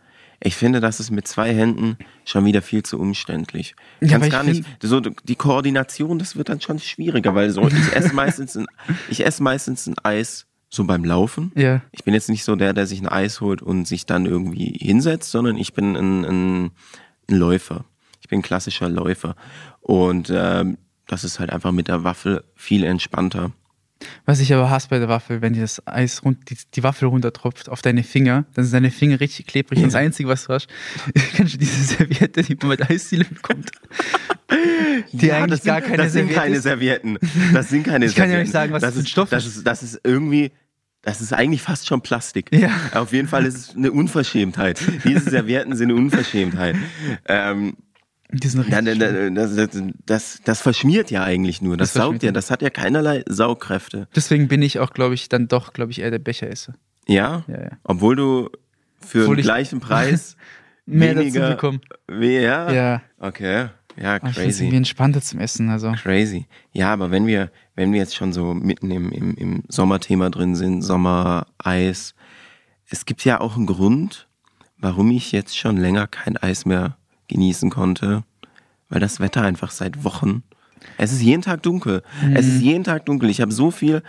[0.44, 3.74] Ich finde, das ist mit zwei Händen schon wieder viel zu umständlich.
[4.00, 7.50] Du Ja, kannst gar ich nicht, so die Koordination, das wird dann schon schwieriger, weil
[7.50, 8.66] so, ich esse meistens ein,
[9.08, 11.52] ich esse meistens ein Eis so beim Laufen.
[11.54, 11.82] Ja.
[11.92, 14.76] Ich bin jetzt nicht so der, der sich ein Eis holt und sich dann irgendwie
[14.80, 16.64] hinsetzt, sondern ich bin ein, ein,
[17.30, 17.84] ein Läufer.
[18.20, 19.36] Ich bin ein klassischer Läufer.
[19.80, 23.52] Und ähm, das ist halt einfach mit der Waffel viel entspannter.
[24.26, 27.08] Was ich aber hasse bei der Waffel, wenn dir das Eis rund, die, die Waffel
[27.08, 29.78] runtertropft auf deine Finger, dann sind deine Finger richtig klebrig.
[29.78, 30.68] Und das Einzige, was du hast,
[31.34, 33.70] kennst du diese Serviette, die man mit Eisdiele bekommt?
[35.12, 36.62] Die Ja, eigentlich das gar sind, keine das sind Serviette keine ist.
[36.62, 37.18] Servietten.
[37.54, 38.42] Das sind keine Ich kann ja Servietten.
[38.42, 39.56] nicht sagen, was das für ein ist, Stoff das ist.
[39.56, 39.66] ist.
[39.66, 40.52] Das ist irgendwie,
[41.02, 42.46] das ist eigentlich fast schon Plastik.
[42.52, 42.70] Ja.
[42.92, 44.80] Auf jeden Fall ist es eine Unverschämtheit.
[45.04, 46.76] Diese Servietten sind eine Unverschämtheit.
[47.26, 47.76] Ähm,
[48.32, 49.34] Die sind richtig Ja, ne, schlimm.
[49.34, 49.70] ne, das,
[50.06, 51.76] das, das, verschmiert ja eigentlich nur.
[51.76, 52.32] Das, Das saugt ja.
[52.32, 54.08] Das hat ja keinerlei Saugkräfte.
[54.16, 56.74] Deswegen bin ich auch, glaube ich, dann doch, glaube ich, eher der Becheresser.
[57.06, 57.44] Ja?
[57.46, 57.70] Ja, ja.
[57.84, 58.48] Obwohl du
[59.00, 60.36] für Obwohl den ich- gleichen Preis
[60.86, 61.80] Mehr weniger, dazu bekommen.
[62.10, 62.72] Ja?
[62.72, 63.02] Ja.
[63.18, 63.68] Okay.
[64.00, 64.76] Ja, Aber ich irgendwie crazy.
[64.76, 65.68] entspannter zum Essen.
[65.68, 65.92] Also.
[65.92, 66.46] Crazy.
[66.72, 70.54] Ja, aber wenn wir, wenn wir jetzt schon so mitten im, im, im Sommerthema drin
[70.56, 72.14] sind, Sommer, Eis,
[72.88, 74.28] es gibt ja auch einen Grund,
[74.78, 76.96] warum ich jetzt schon länger kein Eis mehr
[77.28, 78.24] genießen konnte,
[78.88, 80.42] weil das Wetter einfach seit Wochen,
[80.98, 82.02] es ist jeden Tag dunkel.
[82.34, 83.30] Es ist jeden Tag dunkel.
[83.30, 84.02] Ich habe so viel,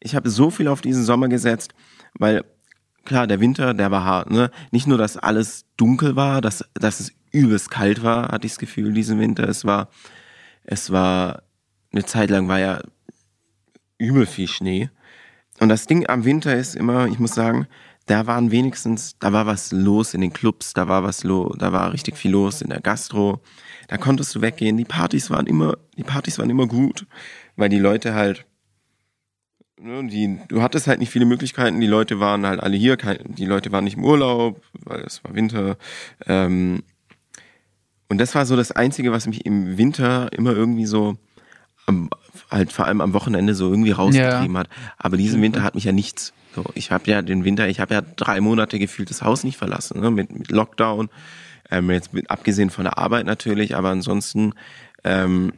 [0.00, 1.74] ich habe so viel auf diesen Sommer gesetzt,
[2.14, 2.44] weil
[3.04, 4.50] klar, der Winter, der war hart, ne?
[4.70, 8.58] Nicht nur, dass alles dunkel war, dass, dass es übelst kalt war, hatte ich das
[8.58, 9.48] Gefühl, diesen Winter.
[9.48, 9.88] Es war,
[10.64, 11.42] es war,
[11.92, 12.80] eine Zeit lang war ja
[13.98, 14.90] übel viel Schnee.
[15.60, 17.66] Und das Ding am Winter ist immer, ich muss sagen,
[18.10, 21.72] da waren wenigstens, da war was los in den Clubs, da war was los, da
[21.72, 23.40] war richtig viel los in der Gastro.
[23.86, 24.76] Da konntest du weggehen.
[24.76, 27.06] Die Partys waren immer, die Partys waren immer gut,
[27.54, 28.46] weil die Leute halt,
[29.80, 31.80] ne, die, du hattest halt nicht viele Möglichkeiten.
[31.80, 35.36] Die Leute waren halt alle hier, die Leute waren nicht im Urlaub, weil es war
[35.36, 35.76] Winter.
[36.26, 36.82] Ähm,
[38.08, 41.16] und das war so das Einzige, was mich im Winter immer irgendwie so,
[42.50, 44.68] halt vor allem am Wochenende so irgendwie rausgetrieben hat.
[44.98, 46.32] Aber diesen Winter hat mich ja nichts.
[46.54, 49.56] So, ich habe ja den Winter, ich habe ja drei Monate gefühlt das Haus nicht
[49.56, 51.08] verlassen, ne, mit, mit Lockdown.
[51.70, 54.54] Ähm, jetzt mit, abgesehen von der Arbeit natürlich, aber ansonsten
[55.04, 55.52] ähm,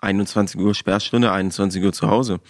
[0.00, 2.40] 21 Uhr Sperrstunde, 21 Uhr zu Hause.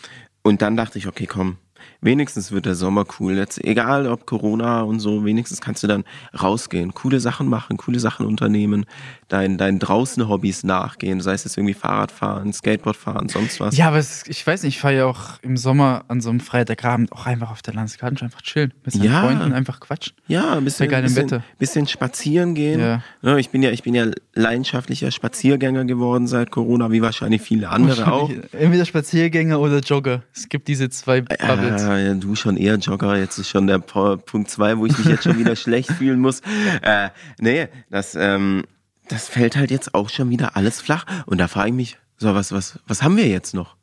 [0.43, 1.57] Und dann dachte ich, okay, komm,
[2.01, 3.35] wenigstens wird der Sommer cool.
[3.37, 6.05] Jetzt, egal ob Corona und so, wenigstens kannst du dann
[6.41, 8.87] rausgehen, coole Sachen machen, coole Sachen unternehmen,
[9.29, 13.77] dein, deinen draußen Hobbys nachgehen, sei es jetzt irgendwie Fahrradfahren, Skateboardfahren, sonst was.
[13.77, 16.41] Ja, aber es, ich weiß nicht, ich fahre ja auch im Sommer an so einem
[16.41, 18.73] Freitagabend auch einfach auf der Landesgarten einfach chillen.
[18.85, 19.23] Mit seinen Ja.
[19.23, 20.15] Freunden einfach quatschen.
[20.27, 22.81] Ja, ein bisschen, geilem bisschen, bisschen spazieren gehen.
[22.81, 23.03] Ja.
[23.23, 27.69] Ne, Ich bin ja, ich bin ja leidenschaftlicher Spaziergänger geworden seit Corona, wie wahrscheinlich viele
[27.69, 28.31] andere auch.
[28.53, 30.23] Entweder Spaziergänger oder Jogger.
[30.35, 31.41] Es gibt diese zwei Bubbles.
[31.41, 35.07] Ah, ja, du schon eher Jogger, jetzt ist schon der Punkt zwei, wo ich mich
[35.07, 36.41] jetzt schon wieder schlecht fühlen muss.
[36.83, 37.11] Äh,
[37.41, 38.65] nee, das, ähm,
[39.09, 41.07] das fällt halt jetzt auch schon wieder alles flach.
[41.27, 43.77] Und da frage ich mich, so, was, was, was haben wir jetzt noch?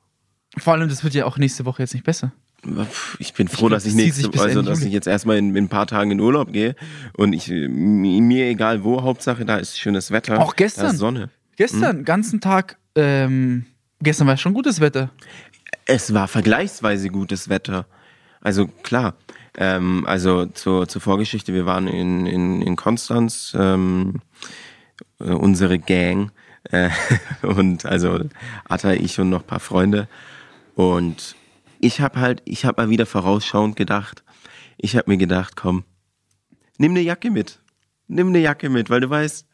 [0.58, 2.32] Vor allem, das wird ja auch nächste Woche jetzt nicht besser.
[3.20, 5.70] Ich bin froh, glaub, dass ich nächste, also dass ich jetzt erstmal in, in ein
[5.70, 6.76] paar Tagen in Urlaub gehe
[7.16, 10.42] und ich mir egal wo, Hauptsache da ist schönes Wetter.
[10.42, 10.86] Auch gestern.
[10.86, 11.30] Da ist Sonne.
[11.58, 13.66] Gestern, ganzen Tag, ähm,
[14.02, 15.12] gestern war schon gutes Wetter.
[15.86, 17.86] Es war vergleichsweise gutes Wetter.
[18.42, 19.16] Also klar,
[19.58, 24.22] ähm, also zur, zur Vorgeschichte, wir waren in, in, in Konstanz, ähm,
[25.20, 26.32] äh, unsere Gang
[26.72, 26.90] äh,
[27.42, 28.20] und also
[28.66, 30.08] Atta, ich und noch ein paar Freunde.
[30.76, 31.36] Und
[31.80, 34.24] ich habe halt, ich habe mal wieder vorausschauend gedacht,
[34.78, 35.84] ich habe mir gedacht, komm,
[36.78, 37.60] nimm eine Jacke mit,
[38.08, 39.45] nimm eine Jacke mit, weil du weißt,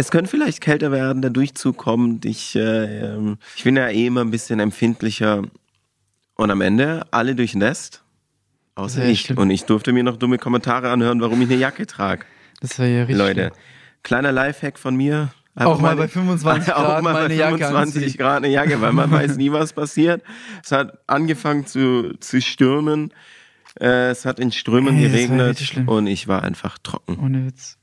[0.00, 2.24] es könnte vielleicht kälter werden, der Durchzug kommt.
[2.24, 5.42] Ich, äh, ähm, ich bin ja eh immer ein bisschen empfindlicher.
[6.36, 8.02] Und am Ende alle durchnässt,
[8.74, 9.20] außer Sehr ich.
[9.20, 9.36] schlimm.
[9.36, 12.24] Und ich durfte mir noch dumme Kommentare anhören, warum ich eine Jacke trage.
[12.62, 13.18] Das war ja richtig.
[13.18, 13.52] Leute, schlimm.
[14.02, 15.34] kleiner Lifehack von mir.
[15.54, 18.18] Auch mal bei 25 auch Grad mal mal bei eine Jacke 25 anziehen.
[18.18, 20.22] Grad eine Jacke, weil man weiß nie, was passiert.
[20.64, 23.12] Es hat angefangen zu, zu stürmen.
[23.78, 27.18] Äh, es hat in Strömen Ey, das war geregnet und ich war einfach trocken.
[27.22, 27.76] Ohne Witz.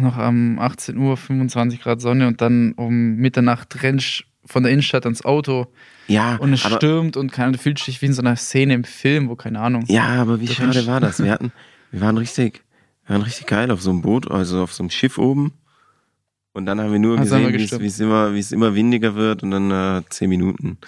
[0.00, 5.04] Noch am 18 Uhr 25 Grad Sonne und dann um Mitternacht rennst von der Innenstadt
[5.04, 5.66] ans Auto
[6.08, 8.84] Ja, und es stürmt und keine, du fühlst dich wie in so einer Szene im
[8.84, 9.84] Film, wo keine Ahnung.
[9.88, 11.22] ja, aber wie Du schade war das?
[11.22, 11.52] Wir hatten,
[11.90, 12.62] wir waren richtig,
[13.06, 15.52] wir waren richtig geil auf so einem Boot, also auf so einem Schiff oben.
[16.52, 19.44] Und dann haben wir nur Also gesehen, wie es- immer, wie es immer windiger wird
[19.44, 20.78] und dann äh, zehn Minuten.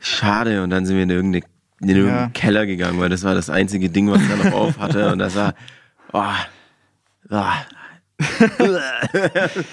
[0.00, 0.62] Schade.
[0.64, 1.44] Und dann sind wir in irgendeine
[1.80, 2.28] in den Ja.
[2.34, 5.12] Keller gegangen, weil das war das einzige Ding, was er noch auf hatte.
[5.12, 5.54] Und das war,
[6.12, 6.24] oh,
[7.30, 7.44] oh,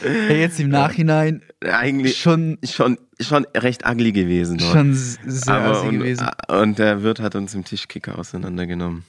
[0.01, 4.71] Hey, jetzt im Nachhinein eigentlich schon, schon, schon recht ugly gewesen dort.
[4.71, 6.27] schon sehr Aber assi und, gewesen.
[6.47, 9.03] und der Wirt hat uns im Tischkicker auseinandergenommen.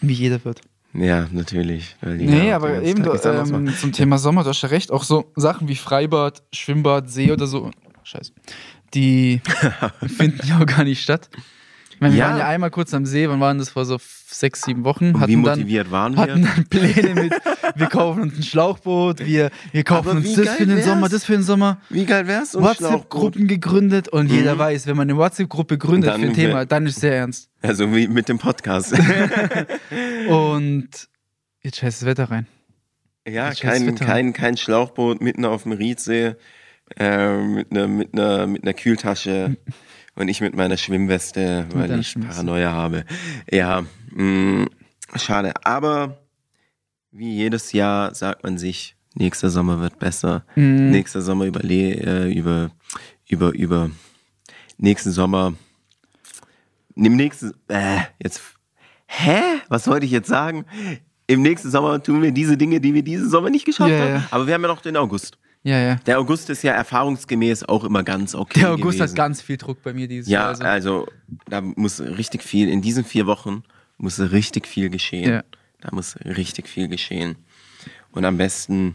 [0.00, 0.60] Wie jeder wird.
[0.92, 1.96] Ja, natürlich.
[2.02, 5.68] Nee, ja aber eben ähm, zum Thema Sommer, du hast ja recht, auch so Sachen
[5.68, 7.70] wie Freibad, Schwimmbad, See oder so,
[8.02, 8.32] scheiße,
[8.94, 9.40] die
[10.16, 11.28] finden ja auch gar nicht statt.
[11.96, 12.28] Ich meine, wir Ja.
[12.28, 15.14] waren ja einmal kurz am See, wann waren das vor so sechs, sieben Wochen?
[15.14, 16.50] Und hatten wie dann, motiviert waren hatten wir?
[16.54, 17.32] dann Pläne mit,
[17.74, 20.84] wir kaufen uns ein Schlauchboot, wir, wir kaufen uns das für den wär's?
[20.86, 21.80] Sommer, das für den Sommer.
[21.88, 22.54] Wie geil wär's?
[22.54, 26.84] WhatsApp-Gruppen gegründet und jeder weiß, wenn man eine WhatsApp-Gruppe gründet Dann für ein Thema, dann
[26.84, 27.48] ist es sehr ernst.
[27.62, 28.94] Also wie mit dem Podcast.
[30.28, 30.88] Und
[31.62, 32.46] jetzt scheiß das Wetter rein.
[33.26, 34.04] ja, Jetzt kein, Wetter.
[34.04, 36.34] kein, kein Schlauchboot mitten auf dem Riedsee
[36.98, 39.56] äh, mit einer mit einer mit einer Kühltasche
[40.16, 42.34] und ich mit meiner Schwimmweste, weil ich Schwimmweste.
[42.34, 43.04] Paranoia habe.
[43.50, 44.66] Ja, mh,
[45.16, 45.52] schade.
[45.64, 46.18] Aber
[47.12, 50.44] wie jedes Jahr sagt man sich, nächster Sommer wird besser.
[50.56, 50.90] Mhm.
[50.90, 51.94] Nächster Sommer überle
[52.26, 52.70] äh, über
[53.28, 53.90] über über
[54.78, 55.54] nächsten Sommer.
[56.94, 58.40] Im nächsten äh, jetzt
[59.06, 59.40] hä?
[59.68, 60.64] Was wollte ich jetzt sagen?
[61.26, 64.24] Im nächsten Sommer tun wir diese Dinge, die wir diesen Sommer nicht geschafft Ja, haben.
[64.30, 65.38] Aber wir haben ja noch den August.
[65.66, 65.96] Ja, ja.
[66.06, 68.60] Der August ist ja erfahrungsgemäß auch immer ganz okay.
[68.60, 69.02] Der August gewesen.
[69.10, 70.48] hat ganz viel Druck bei mir dieses Ja, Jahr.
[70.50, 70.64] Also.
[70.64, 71.06] also
[71.48, 73.64] da muss richtig viel, in diesen vier Wochen
[73.98, 75.28] muss richtig viel geschehen.
[75.28, 75.44] Ja.
[75.80, 77.34] Da muss richtig viel geschehen.
[78.12, 78.94] Und am besten,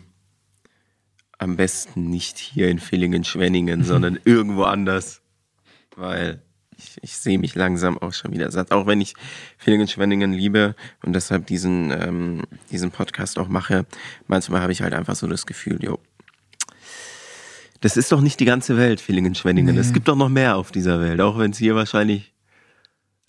[1.39, 5.21] am besten nicht hier in Villingen-Schwenningen, sondern irgendwo anders.
[5.97, 6.41] Weil
[6.77, 8.71] ich, ich sehe mich langsam auch schon wieder satt.
[8.71, 9.13] Auch wenn ich
[9.57, 13.85] Villingen-Schwenningen liebe und deshalb diesen, ähm, diesen Podcast auch mache,
[14.27, 15.99] manchmal habe ich halt einfach so das Gefühl, jo,
[17.81, 19.77] das ist doch nicht die ganze Welt, Villingen-Schwenningen.
[19.77, 22.33] Es gibt doch noch mehr auf dieser Welt, auch wenn es hier wahrscheinlich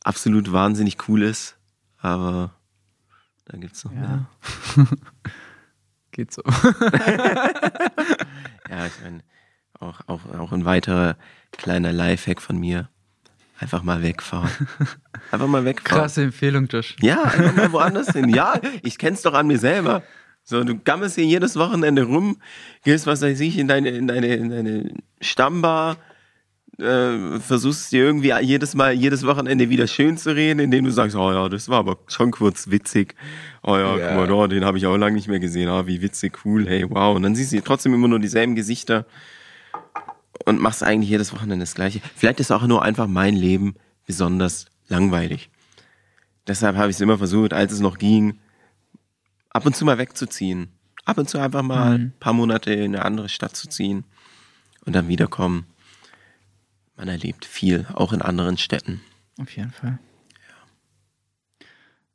[0.04, 1.56] absolut wahnsinnig cool ist.
[1.98, 2.54] Aber
[3.46, 4.26] da gibt's noch mehr.
[4.76, 4.86] ja.
[6.12, 6.42] Geht so.
[8.72, 9.20] Ja, ich meine,
[9.78, 11.16] auch, auch, auch ein weiterer
[11.52, 12.88] kleiner Lifehack von mir.
[13.58, 14.50] Einfach mal wegfahren.
[15.30, 16.00] Einfach mal wegfahren.
[16.00, 16.96] Krasse Empfehlung, Josh.
[17.00, 18.28] Ja, einfach mal woanders hin.
[18.30, 20.02] Ja, ich kenn's doch an mir selber.
[20.44, 22.36] So, du gammelst hier jedes Wochenende rum,
[22.84, 25.96] gehst, was weiß ich, in deine, in deine, in deine Stammbar,
[26.78, 31.14] äh, versuchst dir irgendwie jedes Mal, jedes Wochenende wieder schön zu reden, indem du sagst,
[31.14, 33.14] oh ja, das war aber schon kurz witzig.
[33.62, 34.08] Oh ja, Ja.
[34.08, 35.68] guck mal, da, den habe ich auch lange nicht mehr gesehen.
[35.68, 37.14] Ah, wie witzig, cool, hey, wow.
[37.14, 39.06] Und dann siehst du trotzdem immer nur dieselben Gesichter
[40.44, 42.00] und machst eigentlich jedes Wochenende das Gleiche.
[42.16, 43.74] Vielleicht ist auch nur einfach mein Leben
[44.06, 45.50] besonders langweilig.
[46.48, 48.38] Deshalb habe ich es immer versucht, als es noch ging,
[49.52, 50.68] ab und zu mal wegzuziehen.
[51.04, 54.04] Ab und zu einfach mal ein paar Monate in eine andere Stadt zu ziehen
[54.84, 55.66] und dann wiederkommen.
[56.96, 59.00] Man erlebt viel, auch in anderen Städten.
[59.40, 59.98] Auf jeden Fall.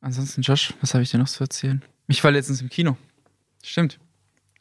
[0.01, 1.83] Ansonsten, Josh, was habe ich dir noch zu erzählen?
[2.07, 2.95] Ich war letztens im Kino.
[3.63, 3.99] Stimmt.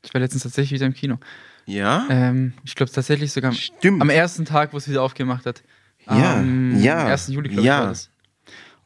[0.03, 1.19] Ich war letztens tatsächlich wieder im Kino.
[1.67, 2.07] Ja?
[2.09, 4.01] Ähm, ich glaube tatsächlich sogar am- Stimmt.
[4.03, 5.63] am ersten Tag, wo es wieder aufgemacht hat.
[6.07, 7.29] Ja, Am ja, 1.
[7.29, 7.75] Juli, glaube ja.
[7.77, 8.11] ich, war das.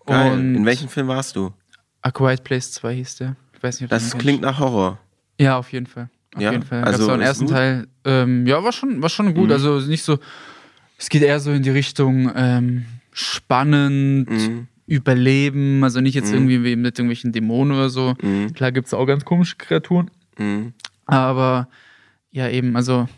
[0.07, 0.33] Geil.
[0.33, 1.53] Und In welchem Film warst du?
[2.03, 3.37] A Quiet Place 2 hieß der.
[3.61, 4.99] Ich weiß nicht, ob Das klingt nach Horror.
[5.39, 6.09] Ja, auf jeden Fall.
[6.35, 6.83] Auf Ja, jeden Fall.
[6.83, 7.55] also auch ist ersten gut?
[7.55, 7.87] Teil.
[8.07, 9.49] Ähm, ja, war schon, war schon gut.
[9.49, 9.53] Mhm.
[9.53, 10.19] Also nicht so.
[10.97, 14.67] Es geht eher so in die Richtung ähm, spannend, Mhm.
[14.87, 15.85] Überleben.
[15.85, 16.35] Also nicht jetzt Mhm.
[16.49, 18.15] irgendwie wie mit irgendwelchen Dämonen oder so.
[18.23, 18.55] Mhm.
[18.55, 20.11] Klar gibt es auch ganz komische Kreaturen.
[20.39, 20.73] Mhm.
[21.05, 21.69] Aber
[22.31, 23.09] ja, eben, also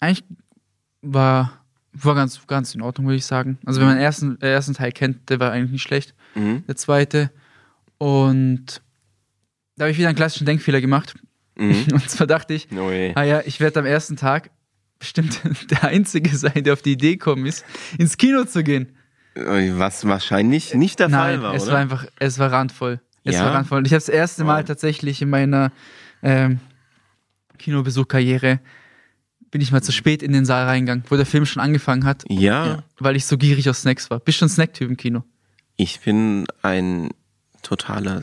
[0.00, 0.24] eigentlich
[1.02, 1.60] war,
[1.92, 3.58] war ganz, ganz in Ordnung, würde ich sagen.
[3.66, 6.14] Also wenn man den ersten, den ersten Teil kennt, der war eigentlich nicht schlecht.
[6.34, 6.64] Mhm.
[6.66, 7.30] Der zweite.
[7.98, 8.80] Und
[9.76, 11.14] da habe ich wieder einen klassischen Denkfehler gemacht.
[11.56, 11.86] Mhm.
[11.92, 14.50] Und zwar dachte ich, No ah ja, ich werde am ersten Tag
[14.98, 17.64] bestimmt der Einzige sein, der auf die Idee gekommen ist,
[17.98, 18.96] ins Kino zu gehen.
[19.34, 21.72] Was wahrscheinlich nicht der Nein, Fall war, es oder?
[21.72, 23.00] war einfach, es war randvoll.
[23.24, 23.44] Es Ja?
[23.46, 23.78] war randvoll.
[23.78, 24.66] Und ich habe das erste Mal Wow.
[24.66, 25.72] tatsächlich in meiner
[26.22, 26.60] ähm,
[27.58, 28.60] Kinobesuchkarriere
[29.50, 32.24] bin ich mal zu spät in den Saal reingegangen, wo der Film schon angefangen hat,
[32.28, 34.18] ja, weil ich so gierig auf Snacks war.
[34.18, 35.24] Bist du ein Snacktyp im Kino?
[35.76, 37.08] ich bin ein
[37.62, 38.22] totaler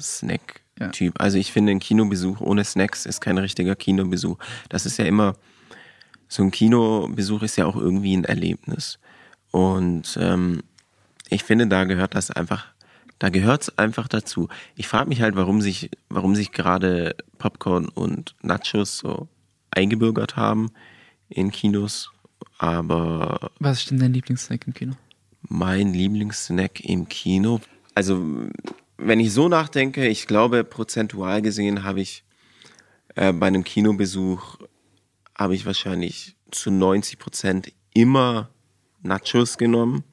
[0.79, 1.19] Snack-Typ.
[1.19, 4.37] Also ich finde, ein Kinobesuch ohne Snacks ist kein richtiger Kinobesuch.
[4.69, 5.35] Das ist ja immer,
[6.27, 8.99] so ein Kinobesuch ist ja auch irgendwie ein Erlebnis.
[9.51, 10.61] Und ähm,
[11.29, 12.67] ich finde, da gehört das einfach,
[13.17, 14.47] da gehört es einfach dazu.
[14.75, 19.27] Ich frage mich halt, warum sich, warum sich gerade Popcorn und Nachos so
[19.71, 20.71] eingebürgert haben
[21.29, 22.11] in Kinos.
[22.57, 24.93] Aber Was ist denn dein Lieblingssnack im Kino?
[25.47, 27.61] mein Lieblingssnack im Kino.
[27.95, 28.21] Also,
[28.99, 32.23] wenn ich so nachdenke, ich glaube, prozentual gesehen habe ich
[33.15, 34.57] äh, bei einem Kinobesuch
[35.35, 38.49] habe ich wahrscheinlich zu 90 Prozent immer
[39.01, 40.03] Nachos genommen.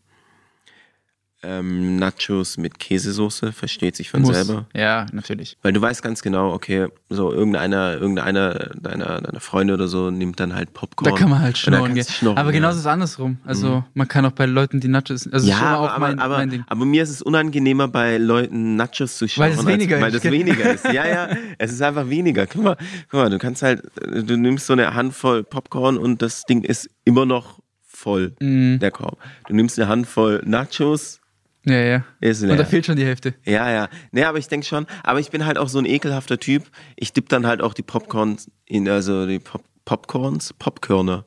[1.42, 4.35] Ähm, Nachos mit Käsesoße, versteht sich von Muss.
[4.35, 4.66] selber.
[4.75, 5.57] Ja, natürlich.
[5.62, 10.40] Weil du weißt ganz genau, okay, so irgendeiner, irgendeiner deiner, deiner Freunde oder so nimmt
[10.40, 11.12] dann halt Popcorn.
[11.14, 12.05] Da kann man halt schnorren gehen.
[12.05, 12.53] schnorren, aber ja.
[12.53, 12.57] Mhm.
[12.57, 13.38] genauso ist es andersrum.
[13.44, 16.51] Also man kann auch bei Leuten, die Nachos, also Ja, aber, auch mein, aber, mein
[16.51, 16.64] Ding.
[16.66, 19.44] aber mir ist es unangenehmer, bei Leuten Nachos zu schauen.
[19.44, 20.85] Weil es weniger Weil ist, das weniger ist.
[20.92, 22.46] Ja, ja, es ist einfach weniger.
[22.46, 22.77] Guck mal,
[23.11, 26.88] guck mal, du kannst halt, du nimmst so eine Handvoll Popcorn und das Ding ist
[27.05, 28.79] immer noch voll, Mhm.
[28.81, 29.18] der Korb.
[29.49, 31.20] Du nimmst eine Handvoll Nachos,
[31.66, 32.05] Ja, ja.
[32.20, 32.52] ist leer.
[32.52, 33.35] Und da fehlt schon die Hälfte.
[33.44, 33.88] Ja, ja.
[34.12, 36.64] Nee, aber ich denke schon, aber ich bin halt auch so ein ekelhafter Typ.
[36.94, 41.26] Ich dipp dann halt auch die Popcorns in, also die Pop Popcorns, Popkörner.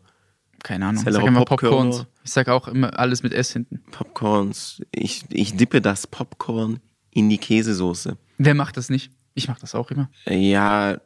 [0.63, 1.04] Keine Ahnung.
[1.06, 1.71] Ich sag auch immer Popcorn.
[1.71, 2.06] Popcorns.
[2.23, 3.82] Ich sag auch immer alles mit S hinten.
[3.91, 4.82] Popcorns.
[4.91, 6.80] Ich, ich dippe das Popcorn
[7.12, 8.17] in die Käsesoße.
[8.38, 9.12] Wer macht das nicht?
[9.34, 10.10] Ich mach das auch immer.
[10.25, 10.99] Ja,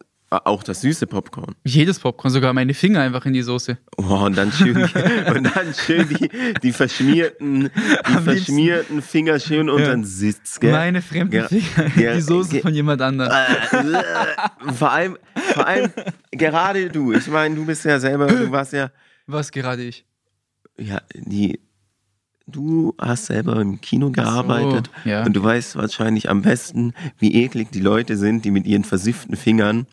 [0.46, 1.56] auch das süße Popcorn.
[1.64, 3.78] Jedes Popcorn, sogar meine Finger einfach in die Soße.
[3.98, 6.30] Oh, und dann schön, die, und dann schön die,
[6.62, 8.24] die verschmierten, die Am liebsten.
[8.24, 10.72] verschmierten Finger schön unter den Sitz, gell?
[10.72, 11.48] Meine fremden Ja.
[11.48, 12.14] Finger in Ja.
[12.16, 13.32] die Soße von jemand anderem.
[13.32, 15.18] Äh, vor allem,
[15.54, 15.92] vor allem,
[16.32, 17.14] gerade du.
[17.14, 18.92] Ich meine, du bist ja selber, du warst ja,
[19.28, 20.06] Was gerade ich?
[20.78, 21.60] ja, die,
[22.48, 25.24] du hast selber im Kino gearbeitet ja.
[25.24, 29.36] und du weißt wahrscheinlich am besten, wie eklig die Leute sind, die mit ihren versifften
[29.36, 29.86] Fingern,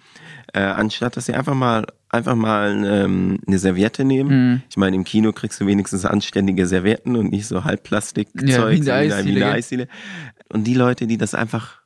[0.52, 4.30] äh, anstatt dass sie einfach mal, einfach mal ähm, eine Serviette nehmen.
[4.50, 4.62] Mhm.
[4.68, 8.84] Ich meine, im Kino kriegst du wenigstens anständige Servietten und nicht so Halbplastikzeug Ja, wie
[8.84, 9.56] wie Eisdiele, der gell?
[9.58, 9.88] Eisdiele.
[10.48, 11.80] Und die Leute, die das einfach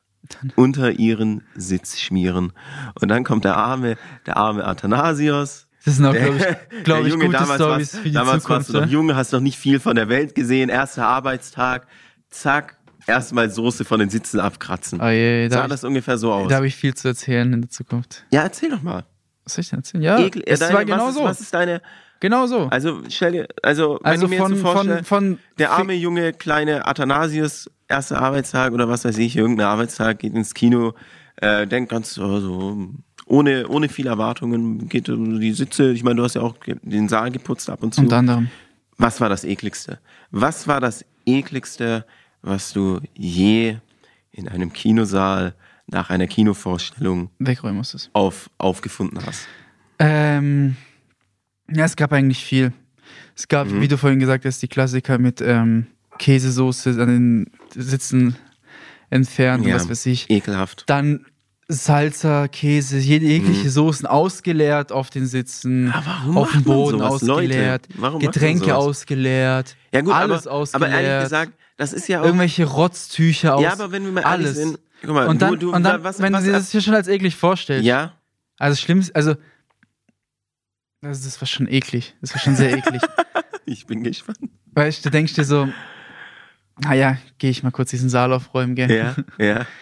[0.55, 2.51] unter ihren Sitz schmieren.
[2.99, 6.45] Und dann kommt der arme, der arme Athanasios, Das sind auch, glaube ich,
[6.83, 8.49] glaub der ich Junge, gute damals Stories warst, für die damals Zukunft.
[8.49, 11.85] warst du noch jung, hast noch nicht viel von der Welt gesehen, erster Arbeitstag,
[12.29, 12.74] zack,
[13.07, 14.99] erstmal Soße von den Sitzen abkratzen.
[15.01, 16.43] Oh je, da Sah habe das ungefähr so aus?
[16.43, 18.25] ich, da hab ich viel zu erzählen in der Zukunft.
[18.31, 19.05] ja, erzähl doch mal.
[19.43, 20.03] Was soll ich denn erzählen?
[20.03, 21.23] Ja, Ekel, es deine- war genau was ist, so.
[21.23, 21.81] Was ist deine,
[22.21, 22.67] Genau so.
[22.71, 25.71] also stell dir, also, wenn Also ich mir von, jetzt so vorstelle, von, von der
[25.71, 30.93] arme junge kleine Athanasius, erster Arbeitstag oder was weiß ich, irgendein Arbeitstag, geht ins Kino,
[31.35, 32.87] äh, denkt ganz so, so
[33.27, 37.09] ohne, ohne viel Erwartungen, geht um die Sitze, ich meine, du hast ja auch den
[37.09, 38.01] Saal geputzt ab und zu.
[38.01, 38.49] unter anderem.
[38.97, 39.99] Was war das ekligste?
[40.31, 42.05] Was war das ekligste,
[42.45, 43.77] was du je
[44.31, 45.55] in einem Kinosaal
[45.87, 48.09] nach einer Kinovorstellung Wegräumen muss es.
[48.13, 49.47] auf, aufgefunden hast?
[49.99, 50.75] Ähm,
[51.71, 52.73] ja, es gab eigentlich viel.
[53.35, 53.81] Es gab, Mhm.
[53.81, 55.87] wie du vorhin gesagt hast, die Klassiker mit ähm,
[56.19, 58.35] Käsesoße an den Sitzen
[59.09, 59.75] entfernt und Ja.
[59.75, 60.29] was weiß ich.
[60.29, 60.83] Ekelhaft.
[60.87, 61.25] Dann
[61.67, 63.69] Salsa, Käse, jede jegliche Mhm.
[63.71, 67.87] Soßen ausgeleert auf den Sitzen, Aber auf dem Boden sowas, ausgeleert,
[68.19, 72.25] Getränke ausgeleert, Ja gut, alles aber, aber ausgeleert, ehrlich gesagt, das ist ja auch...
[72.25, 74.55] irgendwelche Rotztücher aus, ja, aber wenn wir mal alles.
[74.55, 74.79] sind...
[75.01, 76.81] Guck mal, und dann, du, du, und dann was, wenn was, du dir das hier
[76.81, 78.13] schon als eklig vorstellst, Ja,
[78.57, 79.35] also schlimm, also
[81.01, 83.01] das, das war schon eklig, das war schon sehr eklig.
[83.65, 84.39] ich bin gespannt.
[84.73, 85.67] Weißt du, du denkst dir so,
[86.79, 88.91] naja, gehe ich mal kurz diesen Saal aufräumen, gell?
[88.91, 89.65] Ja, ja.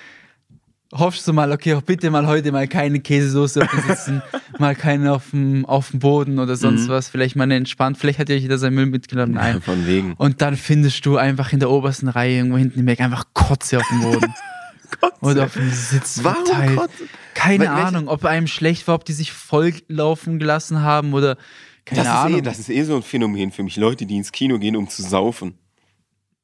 [0.95, 4.21] Hoffst du mal, okay, auch bitte mal heute mal keine Käsesoße auf den Sitzen,
[4.59, 6.89] mal keine auf dem, auf dem Boden oder sonst Mhm.
[6.89, 9.33] was, vielleicht mal eine entspannt, vielleicht hat ja jeder seinen Müll mitgenommen.
[9.33, 9.61] Nein.
[9.61, 10.13] Von wegen.
[10.17, 13.77] Und dann findest du einfach in der obersten Reihe irgendwo hinten im Weg einfach Kotze
[13.79, 14.33] auf dem Boden
[15.01, 16.75] sei oder auf dem Sitz Warum verteilt.
[16.77, 16.89] Gott?
[17.33, 21.37] Keine welche- Ahnung, ob einem schlecht war, ob die sich voll laufen gelassen haben oder
[21.85, 22.39] keine Das ist, Ahnung.
[22.39, 23.75] eh, das ist eh so ein Phänomen für mich.
[23.77, 25.55] Leute, die ins Kino gehen, um zu saufen.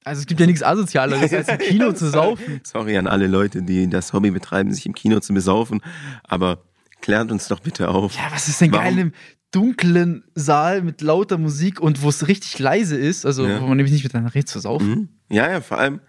[0.03, 2.61] Also es gibt ja nichts Asozialeres, als im Kino zu saufen.
[2.63, 5.81] Sorry an alle Leute, die das Hobby betreiben, sich im Kino zu besaufen.
[6.23, 6.63] Aber
[7.01, 8.15] klärt uns doch bitte auf.
[8.15, 8.83] Ja, was ist denn Warum?
[8.85, 9.11] geil im
[9.51, 13.61] dunklen Saal mit lauter Musik und wo es richtig leise ist, also Ja.
[13.61, 14.89] wo man nämlich nicht miteinander redet, zu saufen.
[14.89, 15.09] Mhm.
[15.35, 16.01] Ja, ja, vor allem,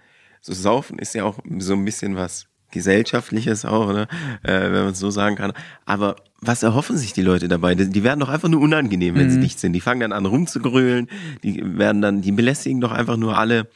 [0.42, 4.06] so Saufen ist ja auch so ein bisschen was Gesellschaftliches auch, ne?
[4.42, 5.52] äh, wenn man es so sagen kann.
[5.86, 7.74] Aber was erhoffen sich die Leute dabei?
[7.74, 9.42] Die werden doch einfach nur unangenehm, wenn sie Mhm.
[9.42, 9.72] dicht sind.
[9.74, 11.08] Die fangen dann an rumzugrölen,
[11.42, 13.68] die werden dann, die belästigen doch einfach nur alle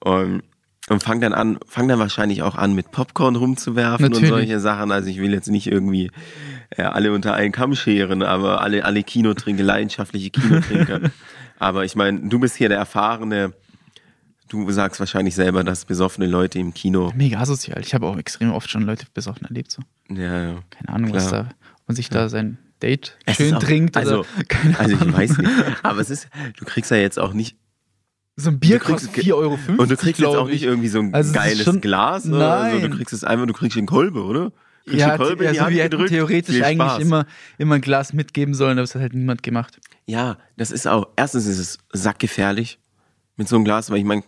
[0.00, 0.42] und,
[0.88, 4.30] und fangen dann an, fangen dann wahrscheinlich auch an, mit Popcorn rumzuwerfen Natürlich.
[4.30, 4.92] und solche Sachen.
[4.92, 6.10] Also ich will jetzt nicht irgendwie
[6.70, 11.00] äh, alle unter einen Kamm scheren, aber alle, alle Kinotrinker, leidenschaftliche Kinotrinker.
[11.58, 13.52] aber ich meine, du bist hier der erfahrene
[14.54, 17.12] Du sagst wahrscheinlich selber, dass besoffene Leute im Kino.
[17.16, 17.80] Mega asozial.
[17.80, 19.70] Ich habe auch extrem oft schon Leute besoffen erlebt.
[19.72, 19.82] So.
[20.08, 20.54] Ja, ja.
[20.70, 21.42] Keine Ahnung, was Klar.
[21.44, 21.48] da,
[21.80, 25.12] ob man sich da sein Date Es schön auch- trinkt also, oder keine Also ich
[25.12, 25.50] weiß nicht.
[25.82, 27.56] Aber es ist, du kriegst ja jetzt auch nicht.
[28.36, 29.58] So ein Bier kriegst- kostet 4,50 Euro.
[29.76, 30.62] Und du kriegst jetzt auch nicht ich.
[30.64, 32.80] irgendwie so ein Also es geiles schon- Glas oder so.
[32.80, 34.52] Du kriegst es einfach, du kriegst eine Kolbe, oder?
[34.86, 37.02] Kriegst Ja, Kolbe also wir hätten theoretisch Viel eigentlich Spaß.
[37.02, 37.26] immer,
[37.58, 39.78] immer ein Glas mitgeben sollen, aber das hat halt niemand gemacht.
[40.04, 42.78] Ja, das ist auch, erstens ist es sackgefährlich
[43.36, 44.24] mit so einem Glas, weil ich meine,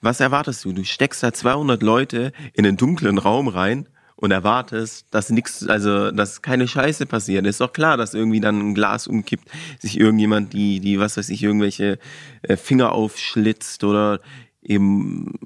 [0.00, 0.72] was erwartest du?
[0.72, 6.10] Du steckst da 200 Leute in einen dunklen Raum rein und erwartest, dass nichts, also,
[6.10, 7.46] dass keine Scheiße passiert.
[7.46, 11.30] Ist doch klar, dass irgendwie dann ein Glas umkippt, sich irgendjemand die, die, was weiß
[11.30, 11.98] ich, irgendwelche
[12.42, 14.20] äh, Finger aufschlitzt oder
[14.62, 15.38] eben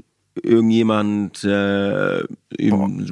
[0.42, 2.24] irgendjemand äh,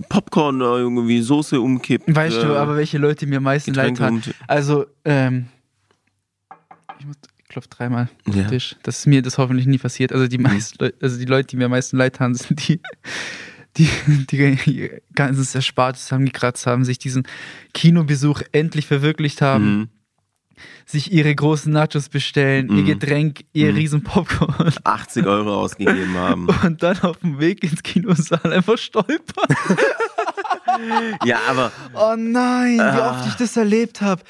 [0.08, 2.12] Popcorn oder irgendwie Soße umkippt.
[2.12, 4.16] Weißt äh, du, aber welche Leute mir am meisten leid Getränke haben?
[4.16, 5.46] und- Also, ähm,
[6.98, 7.16] ich muss,
[7.52, 8.42] ich klopfe dreimal auf Ja.
[8.44, 8.76] den Tisch.
[8.82, 10.10] Das ist mir das hoffentlich nie passiert.
[10.12, 12.80] Also die meisten Leute, also die Leute, die mir am meisten leid haben, sind die,
[13.76, 13.88] die,
[14.30, 17.24] die ihr ganzes Erspartes zusammengekratzt haben, sich diesen
[17.74, 19.88] Kinobesuch endlich verwirklicht haben, Mhm.
[20.86, 22.86] sich ihre großen Nachos bestellen, ihr Mhm.
[22.86, 23.76] Getränk, ihr Mhm.
[23.76, 26.48] riesen Popcorn 80 Euro ausgegeben haben.
[26.64, 29.20] und dann auf dem Weg ins Kinosaal einfach stolpern.
[31.24, 33.10] Ja, aber Oh nein, wie Ah.
[33.18, 34.22] oft ich das erlebt habe.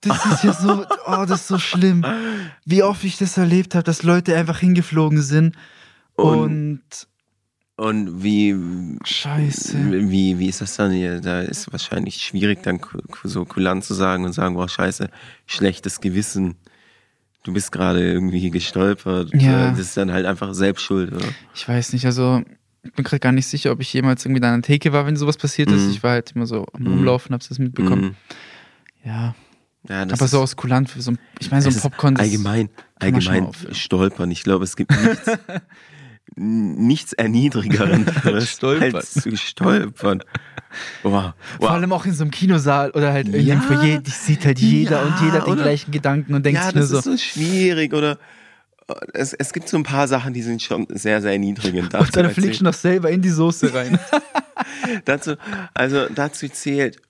[0.00, 2.04] Das ist ja so, oh, das ist so schlimm.
[2.64, 5.56] Wie oft ich das erlebt habe, dass Leute einfach hingeflogen sind
[6.14, 6.80] und,
[7.76, 8.54] und wie
[9.04, 9.76] Scheiße.
[10.10, 11.20] wie wie ist das dann hier?
[11.20, 12.80] Da ist wahrscheinlich schwierig dann
[13.24, 15.08] so kulant zu sagen und sagen, boah, scheiße,
[15.46, 16.56] schlechtes Gewissen.
[17.44, 19.30] Du bist gerade irgendwie gestolpert.
[19.34, 19.70] Ja.
[19.70, 21.12] Das ist dann halt einfach Selbstschuld.
[21.12, 21.24] Oder?
[21.54, 22.42] ich weiß nicht, also
[22.82, 25.06] ich bin gerade gar nicht sicher, ob ich jemals irgendwie da an der Theke war,
[25.06, 25.82] wenn sowas passiert ist.
[25.84, 25.90] Mhm.
[25.90, 26.86] Ich war halt immer so am Mhm.
[26.88, 28.02] Rumlaufen, hab's das mitbekommen.
[28.02, 28.14] Mhm.
[29.04, 29.34] Ja,
[29.88, 32.14] Ja, das aber so aus kulant für so ein, ich meine, so ein ist Popcorn,
[32.14, 34.30] das allgemein, allgemein stolpern.
[34.30, 35.30] Ich glaube, es gibt nichts,
[36.36, 38.94] nichts erniedrigerenderes Stolpern.
[38.96, 40.22] als zu stolpern.
[41.02, 41.70] Boah, vor boah.
[41.72, 43.54] allem auch in so einem Kinosaal oder halt irgendwie Ja.
[43.54, 46.60] im Foyer, die sieht halt jeder Ja, und jeder hat den gleichen Gedanken und denkt
[46.60, 48.18] ja, sich nur das so, ist so schwierig oder
[49.12, 51.94] es, es gibt so ein paar Sachen, die sind schon sehr, sehr erniedrigend.
[51.94, 53.98] und dann fliegst du noch selber in die Soße rein.
[55.04, 55.34] dazu,
[55.74, 57.00] also dazu zählt,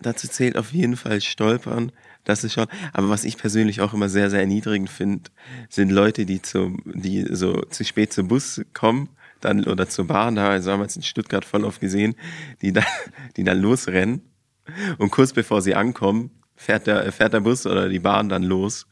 [0.00, 1.92] dazu zählt auf jeden Fall Stolpern.
[2.28, 2.66] Das ist schon.
[2.92, 5.30] Aber was ich persönlich auch immer sehr, sehr erniedrigend finde,
[5.70, 9.08] sind Leute, die zum, die so zu spät zum Bus kommen,
[9.40, 10.34] dann oder zur Bahn.
[10.36, 12.14] Da also haben wir jetzt in Stuttgart voll oft gesehen,
[12.60, 12.84] die dann,
[13.38, 14.20] die dann losrennen
[14.98, 18.86] und kurz bevor sie ankommen, fährt der, fährt der Bus oder die Bahn dann los.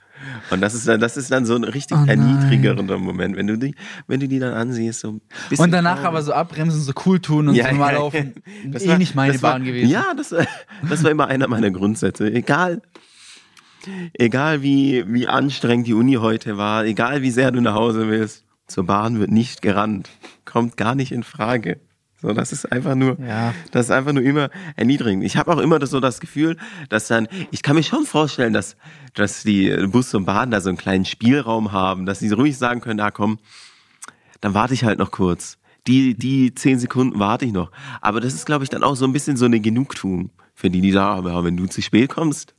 [0.49, 2.19] Und das ist dann, das ist dann so ein richtig Oh nein.
[2.19, 3.75] erniedrigerender Moment, wenn du die,
[4.07, 5.21] wenn du die dann ansiehst, so
[5.59, 6.07] Und danach traurig.
[6.09, 8.33] aber so abbremsen, so cool tun und Ja, so ja, laufen.
[8.69, 9.91] Das eh war- nicht meine das war, Bahn gewesen.
[9.91, 10.35] Ja, das,
[10.89, 12.33] das war immer einer meiner Grundsätze.
[12.33, 12.81] Egal,
[14.15, 18.45] egal wie, wie anstrengend die Uni heute war, egal wie sehr du nach Hause willst,
[18.67, 20.09] zur Bahn wird nicht gerannt.
[20.45, 21.79] Kommt gar nicht in Frage.
[22.21, 23.55] So, das ist einfach nur, Ja.
[23.73, 25.23] das ist einfach nur immer erniedrigend.
[25.23, 26.57] Ich habe auch immer das, so das Gefühl,
[26.89, 28.77] dass dann, ich kann mir schon vorstellen, dass,
[29.15, 32.81] dass die Bus und Bahn da so einen kleinen Spielraum haben, dass sie ruhig sagen
[32.81, 33.39] können, ah komm,
[34.41, 35.59] dann warte ich halt noch kurz.
[35.87, 37.71] Die, die zehn Sekunden warte ich noch.
[38.01, 40.81] Aber das ist, glaube ich, dann auch so ein bisschen so eine Genugtuung für die,
[40.81, 42.55] die sagen, aber wenn du zu spät kommst,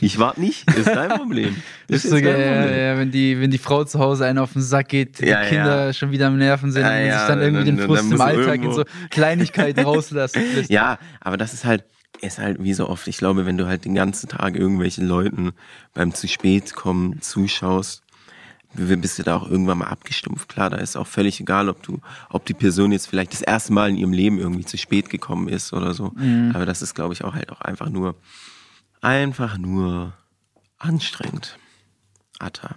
[0.00, 1.56] ich warte nicht, ist dein Problem.
[1.88, 2.78] Das ist jetzt so dein ja, Problem.
[2.80, 5.44] ja, wenn die, wenn die Frau zu Hause einen auf den Sack geht, die Ja,
[5.44, 8.20] Kinder schon wieder am Nerven sind und sich dann irgendwie dann- den dann Frust im
[8.20, 10.42] Alltag in irgendwo- so Kleinigkeiten rauslassen.
[10.68, 11.84] Ja, aber das ist halt,
[12.20, 13.06] ist halt wie so oft.
[13.08, 15.52] Ich glaube, wenn du halt den ganzen Tag irgendwelchen Leuten
[15.94, 18.02] beim zu spät kommen zuschaust,
[18.74, 20.48] bist du da auch irgendwann mal abgestumpft.
[20.48, 23.72] Klar, da ist auch völlig egal, ob du, ob die Person jetzt vielleicht das erste
[23.72, 26.12] Mal in ihrem Leben irgendwie zu spät gekommen ist oder so.
[26.14, 26.52] Mhm.
[26.54, 28.14] Aber das ist, glaube ich, auch halt auch einfach nur,
[29.00, 30.12] einfach nur
[30.78, 31.58] anstrengend.
[32.38, 32.76] Atta.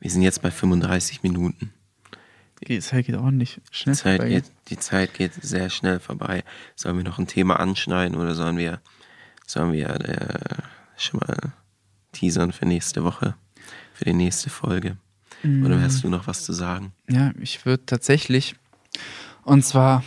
[0.00, 1.72] Wir sind jetzt bei 35 Minuten.
[2.66, 4.34] Die Zeit geht ordentlich schnell Die Zeit, vorbei.
[4.34, 6.44] geht, die Zeit geht sehr schnell vorbei.
[6.76, 8.80] Sollen wir noch ein Thema anschneiden oder sollen wir,
[9.46, 10.62] sollen wir äh,
[10.96, 11.52] schon mal
[12.12, 13.34] teasern für nächste Woche,
[13.94, 14.96] für die nächste Folge?
[15.44, 15.82] Oder Mm.
[15.82, 16.92] hast du noch was zu sagen?
[17.10, 18.54] Ja, ich würde tatsächlich,
[19.42, 20.04] und zwar,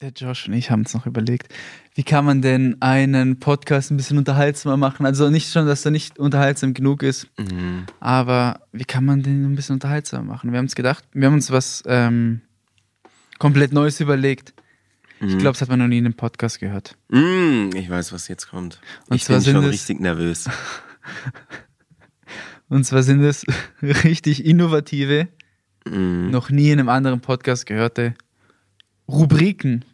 [0.00, 1.52] der Josh und ich haben uns noch überlegt,
[1.94, 5.06] wie kann man denn einen Podcast ein bisschen unterhaltsamer machen?
[5.06, 7.86] Also nicht schon, dass er nicht unterhaltsam genug ist, Mhm.
[8.00, 10.50] aber wie kann man den ein bisschen unterhaltsamer machen?
[10.52, 12.40] Wir haben uns gedacht, wir haben uns was ähm,
[13.38, 14.52] komplett Neues überlegt.
[15.20, 16.96] Ich glaube, das hat man noch nie in einem Podcast gehört.
[17.08, 18.80] Mm, ich weiß, was jetzt kommt.
[19.08, 20.50] Und ich bin schon richtig nervös.
[22.68, 23.46] Und zwar sind es
[23.82, 25.28] richtig innovative,
[25.86, 26.30] Mm.
[26.30, 28.14] noch nie in einem anderen Podcast gehörte
[29.08, 29.84] Rubriken.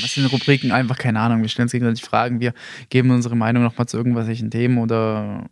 [0.00, 0.72] Was sind Rubriken?
[0.72, 1.42] Einfach keine Ahnung.
[1.42, 2.40] Wir stellen uns gegenseitig Fragen.
[2.40, 2.52] Wir
[2.90, 5.46] geben unsere Meinung nochmal zu irgendwelchen Themen oder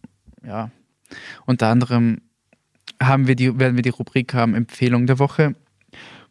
[0.47, 0.71] ja.
[1.47, 2.21] Unter anderem
[3.03, 5.55] haben wir die, werden wir die Rubrik haben, Empfehlung der Woche,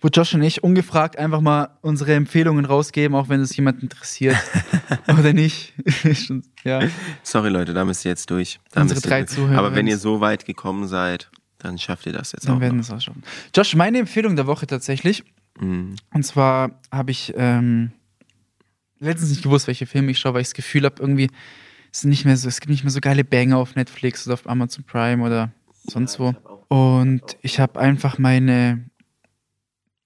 [0.01, 4.37] wo Josh und ich ungefragt einfach mal unsere Empfehlungen rausgeben, auch wenn es jemand interessiert
[5.07, 5.73] oder nicht.
[6.65, 6.81] Ja.
[7.23, 8.59] Sorry Leute, da müsst ihr jetzt durch.
[8.71, 9.23] Da Unsere ihr drei.
[9.23, 12.59] Zuhörer Aber wenn ihr so weit gekommen seid, dann schafft ihr das jetzt Dann auch.
[12.61, 12.87] werden Noch.
[12.89, 13.23] wir es auch schaffen.
[13.55, 15.23] Josh, meine Empfehlung der Woche tatsächlich.
[15.59, 15.93] Mm.
[16.13, 17.91] Und zwar habe ich ähm,
[18.99, 21.29] letztens nicht gewusst, welche Filme ich schaue, weil ich das Gefühl habe, irgendwie
[21.91, 24.35] es sind nicht mehr so, es gibt nicht mehr so geile Banger auf Netflix oder
[24.35, 25.51] auf Amazon Prime oder
[25.85, 26.33] sonst wo.
[26.67, 28.85] Und ich habe einfach meine,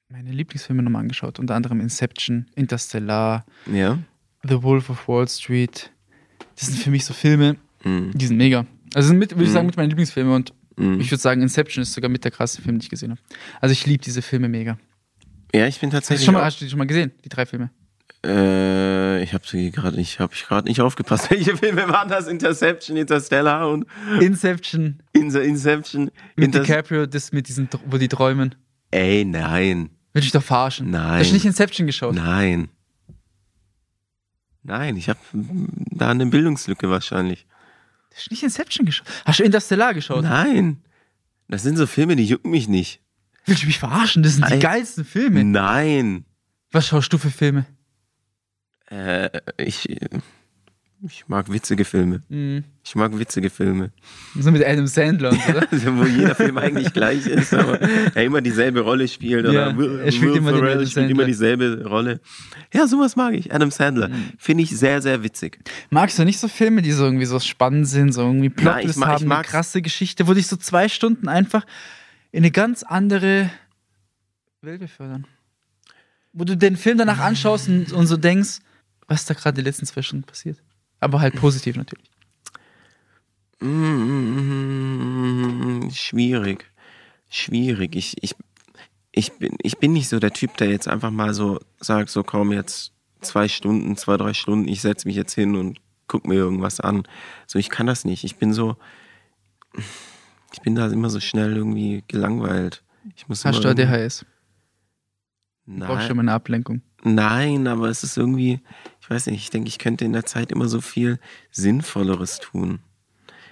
[0.10, 4.00] meine Lieblingsfilme nochmal angeschaut, unter anderem Inception, Interstellar, Ja?
[4.44, 5.92] The Wolf of Wall Street.
[6.56, 8.12] Das sind für mich so Filme, Mm.
[8.14, 8.66] die sind mega.
[8.94, 9.54] Also sind mit, würde ich Mhm.
[9.54, 11.00] sagen, mit meinen Lieblingsfilme und Mhm.
[11.00, 13.22] Ich würde sagen, Inception ist sogar mit der krasse Film, den ich gesehen habe.
[13.62, 14.78] Also ich liebe diese Filme mega.
[15.54, 16.26] Ja, ich bin Hast du, tatsächlich.
[16.26, 17.70] schon mal, hast du die schon mal gesehen, die drei Filme?
[18.26, 21.30] Äh, ich habe sie gerade nicht, habe ich gerade nicht aufgepasst.
[21.30, 22.28] Welche Filme waren das?
[22.28, 23.86] Interception, Interstellar und
[24.20, 26.10] Inception Inse Inception.
[26.36, 28.56] mit Inter DiCaprio, das mit diesen, wo die träumen.
[28.92, 30.92] Ey, nein, Will ich doch verarschen.
[30.92, 31.20] Nein.
[31.20, 32.14] Hast du nicht Inception geschaut?
[32.16, 32.70] nein,
[34.64, 34.96] nein.
[34.96, 37.46] Ich habe da eine Bildungslücke wahrscheinlich.
[38.16, 39.08] Hast du nicht Inception geschaut?
[39.26, 40.24] Hast du Interstellar geschaut?
[40.24, 40.82] Nein,
[41.48, 43.02] das sind so Filme, die jucken mich nicht.
[43.46, 44.24] Willst du mich verarschen?
[44.24, 44.60] Das sind die Nein.
[44.60, 45.44] geilsten Filme.
[45.44, 46.26] Nein,
[46.72, 47.66] Was schaust du für Filme?
[48.90, 49.88] äh, ich,
[51.06, 52.22] ich mag witzige Filme.
[52.30, 52.64] Mhm.
[52.86, 53.92] Ich mag witzige Filme.
[54.40, 55.68] So mit Adam Sandler und so, oder?
[55.72, 59.46] Also, wo jeder Film eigentlich gleich ist, aber er immer dieselbe Rolle spielt.
[59.46, 62.20] Oder Ja, Will, er spielt Will immer Ferrell spielt immer dieselbe Rolle.
[62.74, 63.54] Ja, sowas mag ich.
[63.54, 64.10] Adam Sandler.
[64.10, 64.32] Mhm.
[64.38, 65.60] Finde ich sehr, sehr witzig.
[65.90, 68.94] Magst du nicht so Filme, die so irgendwie so spannend sind, so irgendwie Nein, ich
[68.94, 69.50] Plot mag- ich haben, eine mag's.
[69.50, 71.66] krasse Geschichte, wo dich so zwei Stunden einfach
[72.32, 73.50] in eine ganz andere
[74.62, 75.26] Welt befördern?
[76.32, 78.60] Wo du den Film danach anschaust und, und so denkst,
[79.08, 80.58] was ist da gerade die letzten zwei Stunden passiert?
[81.04, 82.10] Aber halt positiv natürlich.
[83.60, 84.60] Mm,
[85.92, 86.66] schwierig.
[87.30, 87.96] Schwierig.
[87.96, 88.36] Ich, ich,
[89.12, 92.24] ich, bin, ich bin nicht so der Typ, der jetzt einfach mal so sagt, so
[92.24, 92.92] komm jetzt
[93.22, 97.04] zwei Stunden, zwei, drei Stunden, ich setze mich jetzt hin und guck mir irgendwas an.
[97.48, 98.24] So, ich kann das nicht.
[98.24, 98.76] Ich bin so,
[100.54, 102.84] ich bin da immer so schnell irgendwie gelangweilt.
[103.16, 104.26] Ich muss Hast du ADHS?
[105.66, 106.82] Brauchst Nein, schon mal eine Ablenkung.
[107.04, 108.60] Nein, aber es ist irgendwie,
[109.02, 111.20] ich weiß nicht, ich denke, ich könnte in der Zeit immer so viel
[111.52, 112.80] Sinnvolleres tun.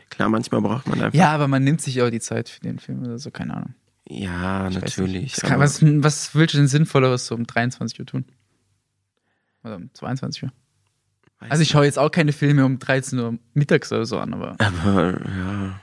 [0.09, 1.17] Klar, manchmal braucht man einfach.
[1.17, 3.75] Ja, aber man nimmt sich auch die Zeit für den Film oder so, keine Ahnung.
[4.07, 5.33] Ja, Ich natürlich.
[5.37, 8.25] kann, was, was willst du denn Sinnvolleres so um 23 Uhr tun?
[9.63, 10.51] Oder um 22 Uhr?
[11.39, 14.33] weiß Also ich schaue jetzt auch keine Filme um 13 Uhr mittags oder so an,
[14.33, 15.79] aber Aber ja,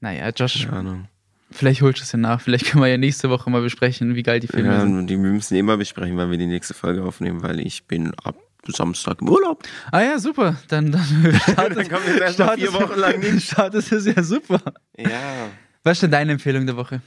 [0.00, 1.08] naja, Josh, keine Ahnung.
[1.50, 2.40] Vielleicht holst du es ja nach.
[2.40, 5.06] Vielleicht können wir ja nächste Woche mal besprechen, wie geil die Filme Ja, sind.
[5.08, 8.36] die wir müssen immer besprechen, weil wir die nächste Folge aufnehmen, weil ich bin ab
[8.66, 9.62] Samstag im Urlaub.
[9.92, 10.56] Ah ja, super.
[10.68, 11.04] Dann, dann
[11.52, 13.50] startet, kommen jetzt erst vier Wochen lang nicht.
[13.50, 14.60] Startet es ja super.
[14.96, 15.48] Ja.
[15.82, 17.02] Was ist denn deine Empfehlung der Woche?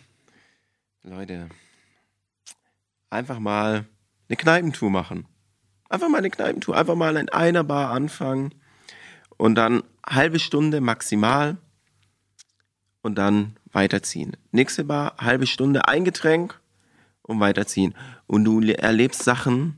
[1.03, 1.49] Leute,
[3.09, 3.85] einfach mal
[4.29, 5.25] eine Kneipentour machen.
[5.89, 6.77] Einfach mal eine Kneipentour.
[6.77, 8.53] Einfach mal in einer Bar anfangen
[9.37, 11.57] und dann halbe Stunde maximal
[13.01, 14.35] und dann weiterziehen.
[14.51, 16.59] Nächste Bar, halbe Stunde, ein Getränk
[17.21, 17.93] und weiterziehen.
[18.25, 19.77] Und du le- erlebst Sachen.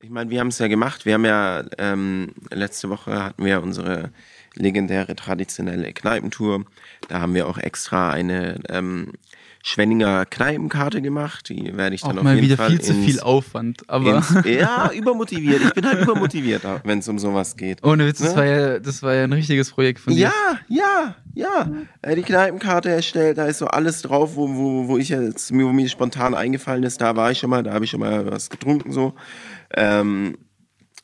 [0.00, 1.06] Ich meine, wir haben es ja gemacht.
[1.06, 4.10] Wir haben ja ähm, letzte Woche hatten wir unsere
[4.54, 6.64] legendäre traditionelle Kneipentour.
[7.08, 9.12] Da haben wir auch extra eine ähm,
[9.64, 11.48] Schwenninger Kneipenkarte gemacht.
[11.48, 13.88] Die werde ich Auch dann auf mal jeden wieder Fall viel zu ins- viel Aufwand.
[13.90, 15.62] Aber ins, ja, übermotiviert.
[15.62, 17.82] Ich bin halt übermotiviert, wenn es um sowas geht.
[17.84, 18.36] ohne Witz, das, Ne?
[18.36, 20.30] war ja, das war ja ein richtiges Projekt von dir.
[20.30, 21.70] Ja, ja, ja.
[22.02, 25.72] Äh, Die Kneipenkarte erstellt, da ist so alles drauf, wo, wo, wo ich jetzt, wo
[25.72, 28.48] mir spontan eingefallen ist, da war ich schon mal, da habe ich schon mal was
[28.48, 29.14] getrunken so.
[29.70, 30.38] Ähm,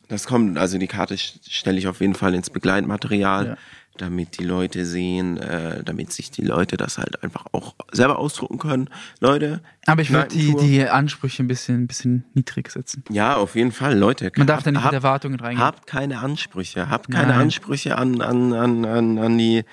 [0.09, 3.57] das kommt, also die Karte st- stelle ich auf jeden Fall ins Begleitmaterial, Ja.
[3.97, 8.59] damit die Leute sehen, äh, damit sich die Leute das halt einfach auch selber ausdrucken
[8.59, 8.91] können.
[9.21, 9.63] Leute.
[9.87, 13.03] Aber ich würde die, die Ansprüche ein bisschen, ein bisschen niedrig setzen.
[13.11, 14.31] Ja, auf jeden Fall, Leute.
[14.37, 15.65] Man darf da nicht habt- mit Erwartungen reingehen.
[15.65, 17.41] Habt keine Ansprüche, habt keine Nein.
[17.43, 19.65] Ansprüche an, an, an, an, an die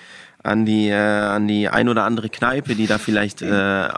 [0.43, 3.89] an die äh, an die ein oder andere Kneipe, die da vielleicht äh,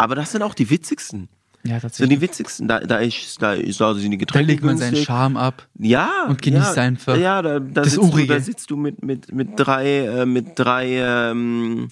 [0.00, 1.28] aber das sind auch die witzigsten.
[1.64, 2.18] Ja, tatsächlich.
[2.18, 4.96] die witzigsten, da da ist da, ist, da sind die Da Getränke legt man seinen.
[4.96, 5.66] Charme ab.
[5.78, 6.26] Ja.
[6.28, 8.34] und genießt ja, einfach Ja, da, da, das sitzt du, Urige.
[8.34, 10.98] da sitzt du mit mit mit drei äh, mit drei
[11.30, 11.88] ähm,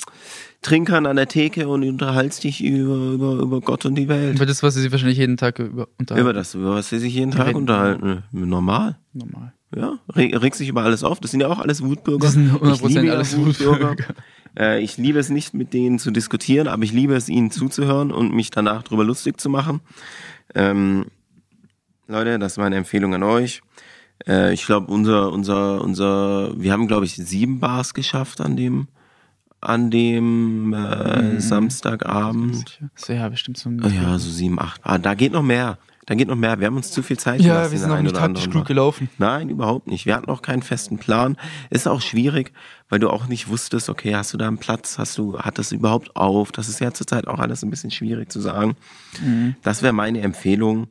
[0.63, 4.37] Trinkern an der Theke und unterhaltst dich über über über Gott und die Welt.
[4.37, 6.23] Über das, was sie sich wahrscheinlich jeden Tag über unterhalten.
[6.25, 7.57] Über das, über was sie sich jeden Tag Reden.
[7.59, 8.23] unterhalten.
[8.33, 8.97] Normal.
[9.13, 9.53] Normal.
[9.75, 11.19] Ja, reg, regt sich über alles auf.
[11.21, 12.25] Das sind ja auch alles Wutbürger.
[12.25, 13.97] Das sind 100% ich liebe ja alles Wutbürger.
[14.59, 18.13] Äh, ich liebe es nicht, mit denen zu diskutieren, aber ich liebe es, ihnen zuzuhören
[18.13, 19.81] und mich danach drüber lustig zu machen.
[20.55, 21.07] Ähm,
[22.09, 23.63] Leute, das ist meine Empfehlung an euch.
[24.27, 28.89] Äh, ich glaube, unser, unser, unser, wir haben, glaube ich, sieben Bars geschafft an dem,
[29.61, 32.81] an dem äh, Samstagabend.
[32.95, 33.83] So, ja, bestimmt so ein.
[33.95, 34.81] Ja, so sieben, acht.
[34.85, 35.79] Ah, da geht noch mehr.
[36.07, 36.61] Da geht noch mehr.
[36.61, 38.65] Wir haben uns zu viel Zeit ja gelassen wir in sind einen nicht taktisch gut
[38.65, 39.11] gelaufen.
[39.19, 40.07] Nein, überhaupt nicht.
[40.07, 41.37] Wir hatten auch keinen festen Plan.
[41.69, 42.53] Ist auch schwierig,
[42.89, 45.73] weil du auch nicht wusstest, okay, hast du da einen Platz, hast du, hat das
[45.73, 46.53] überhaupt auf?
[46.53, 48.77] Das ist ja zurzeit auch alles ein bisschen schwierig zu sagen.
[49.21, 49.57] Mhm.
[49.63, 50.89] Das wäre meine Empfehlung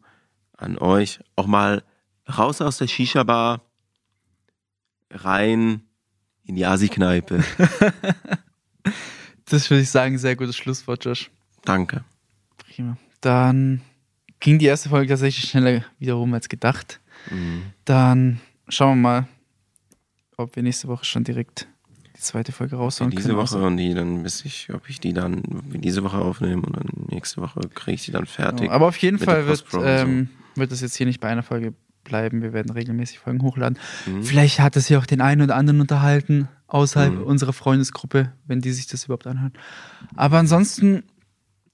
[0.57, 1.19] an euch.
[1.37, 1.83] Auch mal
[2.37, 3.61] raus aus der Shisha-Bar,
[5.11, 5.81] rein
[6.43, 7.41] in die Asi-Kneipe.
[9.47, 11.29] Das würde ich sagen, sehr gutes Schlusswort, Josh.
[11.63, 12.03] Danke.
[12.57, 12.97] Prima.
[13.21, 13.81] Dann
[14.39, 16.99] ging die erste Folge tatsächlich schneller wiederum als gedacht.
[17.31, 17.63] Mhm.
[17.85, 19.27] Dann schauen wir mal,
[20.37, 21.67] ob wir nächste Woche schon direkt
[22.15, 23.37] die zweite Folge Ja, raushauen diese können.
[23.37, 25.41] Woche und die dann, bis ich, ob ich die dann
[25.73, 28.61] diese Woche aufnehme und dann nächste Woche kriege ich die dann fertig.
[28.61, 28.71] Genau.
[28.73, 29.83] Aber auf jeden Fall wird, so.
[29.83, 31.73] ähm, wird das jetzt hier nicht bei einer Folge
[32.03, 32.41] bleiben.
[32.41, 33.79] Wir werden regelmäßig Folgen hochladen.
[34.05, 34.23] Mhm.
[34.23, 37.23] Vielleicht hat es ja auch den einen oder anderen unterhalten außerhalb Mhm.
[37.23, 39.53] unserer Freundesgruppe, wenn die sich das überhaupt anhören.
[40.15, 41.03] Aber ansonsten,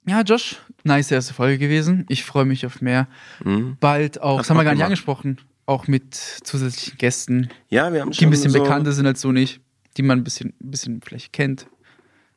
[0.06, 2.04] ja, Josh, nice erste Folge gewesen.
[2.08, 3.06] Ich freue mich auf mehr.
[3.44, 3.76] Mhm.
[3.80, 4.86] Bald auch, das haben wir gar nicht gemacht.
[4.86, 9.06] angesprochen, auch mit zusätzlichen Gästen, Ja, wir haben die schon ein bisschen so, bekannter sind
[9.06, 9.60] als du nicht,
[9.96, 11.66] die man ein bisschen, ein bisschen vielleicht kennt.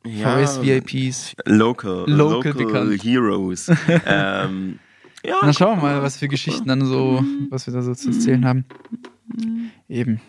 [0.04, 1.34] ja, VS-VIPs.
[1.46, 3.02] Local, Local local, bekannt.
[3.04, 3.68] Heroes.
[4.06, 4.78] ähm,
[5.24, 8.10] ja, Dann schauen wir mal, was für Geschichten dann so, was wir da so zu
[8.10, 8.64] erzählen haben.
[9.88, 10.20] Eben.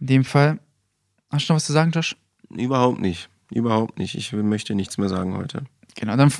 [0.00, 0.58] In dem Fall.
[1.30, 2.16] Hast du noch was zu sagen, Josh?
[2.50, 3.28] überhaupt nicht.
[3.52, 4.16] Überhaupt nicht.
[4.16, 5.64] Ich möchte nichts mehr sagen heute.
[5.96, 6.32] Genau, dann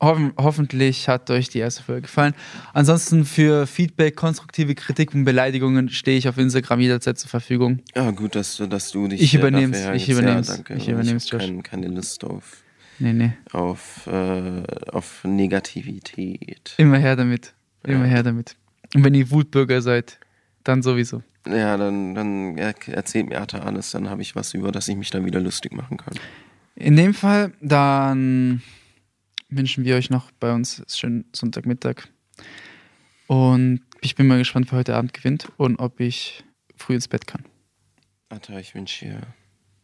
[0.00, 2.34] hoffen, hoffentlich hat euch die erste Folge gefallen.
[2.72, 7.80] Ansonsten für Feedback, konstruktive Kritik und Beleidigungen stehe ich auf Instagram jederzeit zur Verfügung.
[7.96, 10.22] Ja, gut, dass, du- dass du dich Ich äh, übernehm's, dafür ich hergibst.
[10.22, 11.42] übernehm's, Ja, ich übernehm's, hab Josh.
[11.48, 12.62] Kein, keine Lust auf,
[12.98, 13.32] Nee, nee.
[13.52, 16.74] auf, äh, auf Negativität.
[16.76, 17.54] Immer her damit.
[17.84, 18.10] Immer Ja.
[18.10, 18.56] her damit.
[18.94, 20.18] Und wenn ihr Wutbürger seid,
[20.64, 21.22] dann sowieso.
[21.46, 24.96] Ja, dann, dann er- erzählt mir Atta alles, dann habe ich was, über das ich
[24.96, 26.14] mich dann wieder lustig machen kann.
[26.74, 28.62] In dem Fall, dann
[29.48, 32.08] wünschen wir euch noch bei uns einen schönen Sonntagmittag.
[33.26, 36.44] Und ich bin mal gespannt, wer heute Abend gewinnt und ob ich
[36.76, 37.44] früh ins Bett kann.
[38.28, 39.20] Atta, ich wünsche dir,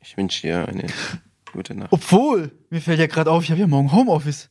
[0.00, 0.86] ich wünsche dir eine
[1.52, 1.92] gute Nacht.
[1.92, 4.50] Obwohl, mir fällt ja gerade auf, ich habe ja morgen Homeoffice.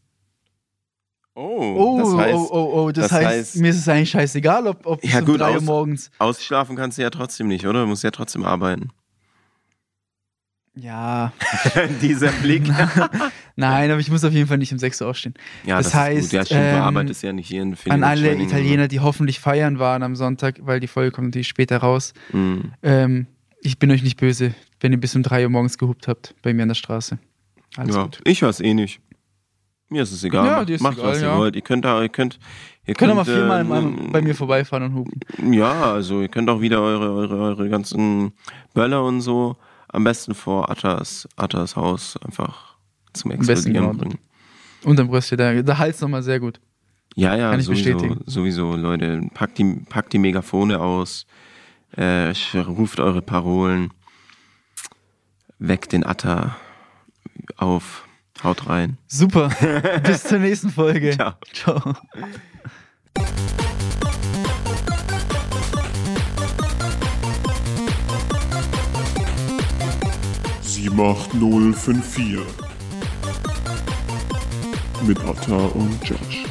[1.36, 1.42] Oh,
[1.76, 4.68] Oh, das heißt, oh, oh, oh, das, das heißt, heißt- mir ist es eigentlich scheißegal,
[4.68, 6.12] ob, ob Ja, es um gut, 3 Uhr aus- morgens.
[6.20, 7.82] ausschlafen kannst du ja trotzdem nicht, oder?
[7.82, 8.90] Du musst ja trotzdem arbeiten.
[10.76, 11.34] Ja,
[12.02, 12.64] Dieser Blick.
[13.56, 15.34] nein, aber ich muss auf jeden Fall nicht um 6 Uhr aufstehen.
[15.66, 16.32] Ja, Das das, heißt, gut.
[16.34, 19.80] Ja, stimmt, ähm, du arbeitest ja nicht hier in An alle Italiener, die hoffentlich feiern
[19.80, 22.14] waren am Sonntag, weil die Folge kommt natürlich später raus.
[22.32, 22.74] Mhm.
[22.84, 23.28] Ähm,
[23.62, 26.54] ich bin euch nicht böse, wenn ihr bis um 3 Uhr morgens gehupt habt bei
[26.54, 27.18] mir an der Straße.
[27.78, 28.20] Alles ja, gut.
[28.26, 29.00] ich weiß eh nicht.
[29.90, 30.46] Mir ist es egal.
[30.46, 31.38] Ja, Macht- dir ist Macht, egal, was ihr ja.
[31.38, 31.56] wollt.
[31.56, 32.40] Ihr könnt da, ihr könnt,
[32.86, 33.82] ihr Könnt ihr mal könnt, viermal ähm, mal
[34.12, 35.54] bei mir vorbeifahren und hupen.
[35.54, 38.34] Ja, also ihr könnt auch wieder eure, eure, eure ganzen
[38.74, 39.56] Böller und so
[39.90, 42.73] am besten vor Attas, Attas Haus einfach
[43.14, 44.20] zum besten Explodieren bringen.
[44.84, 46.60] Unterm Brüste, der, der Hals nochmal sehr gut.
[47.16, 48.22] Ja, ja, Kann ich sowieso, bestätigen.
[48.26, 49.22] sowieso, Leute.
[49.34, 51.26] Packt die, packt die Megafone aus,
[51.96, 53.92] äh, ruft eure Parolen,
[55.60, 56.56] weckt den Atta
[57.58, 58.06] auf,
[58.44, 58.98] haut rein.
[59.08, 59.50] Super.
[60.04, 61.12] Bis zur nächsten Folge.
[61.12, 61.34] Ciao.
[61.54, 61.96] Ciao.
[70.62, 72.73] Sie macht 054
[75.08, 76.46] mit Atta und Josh.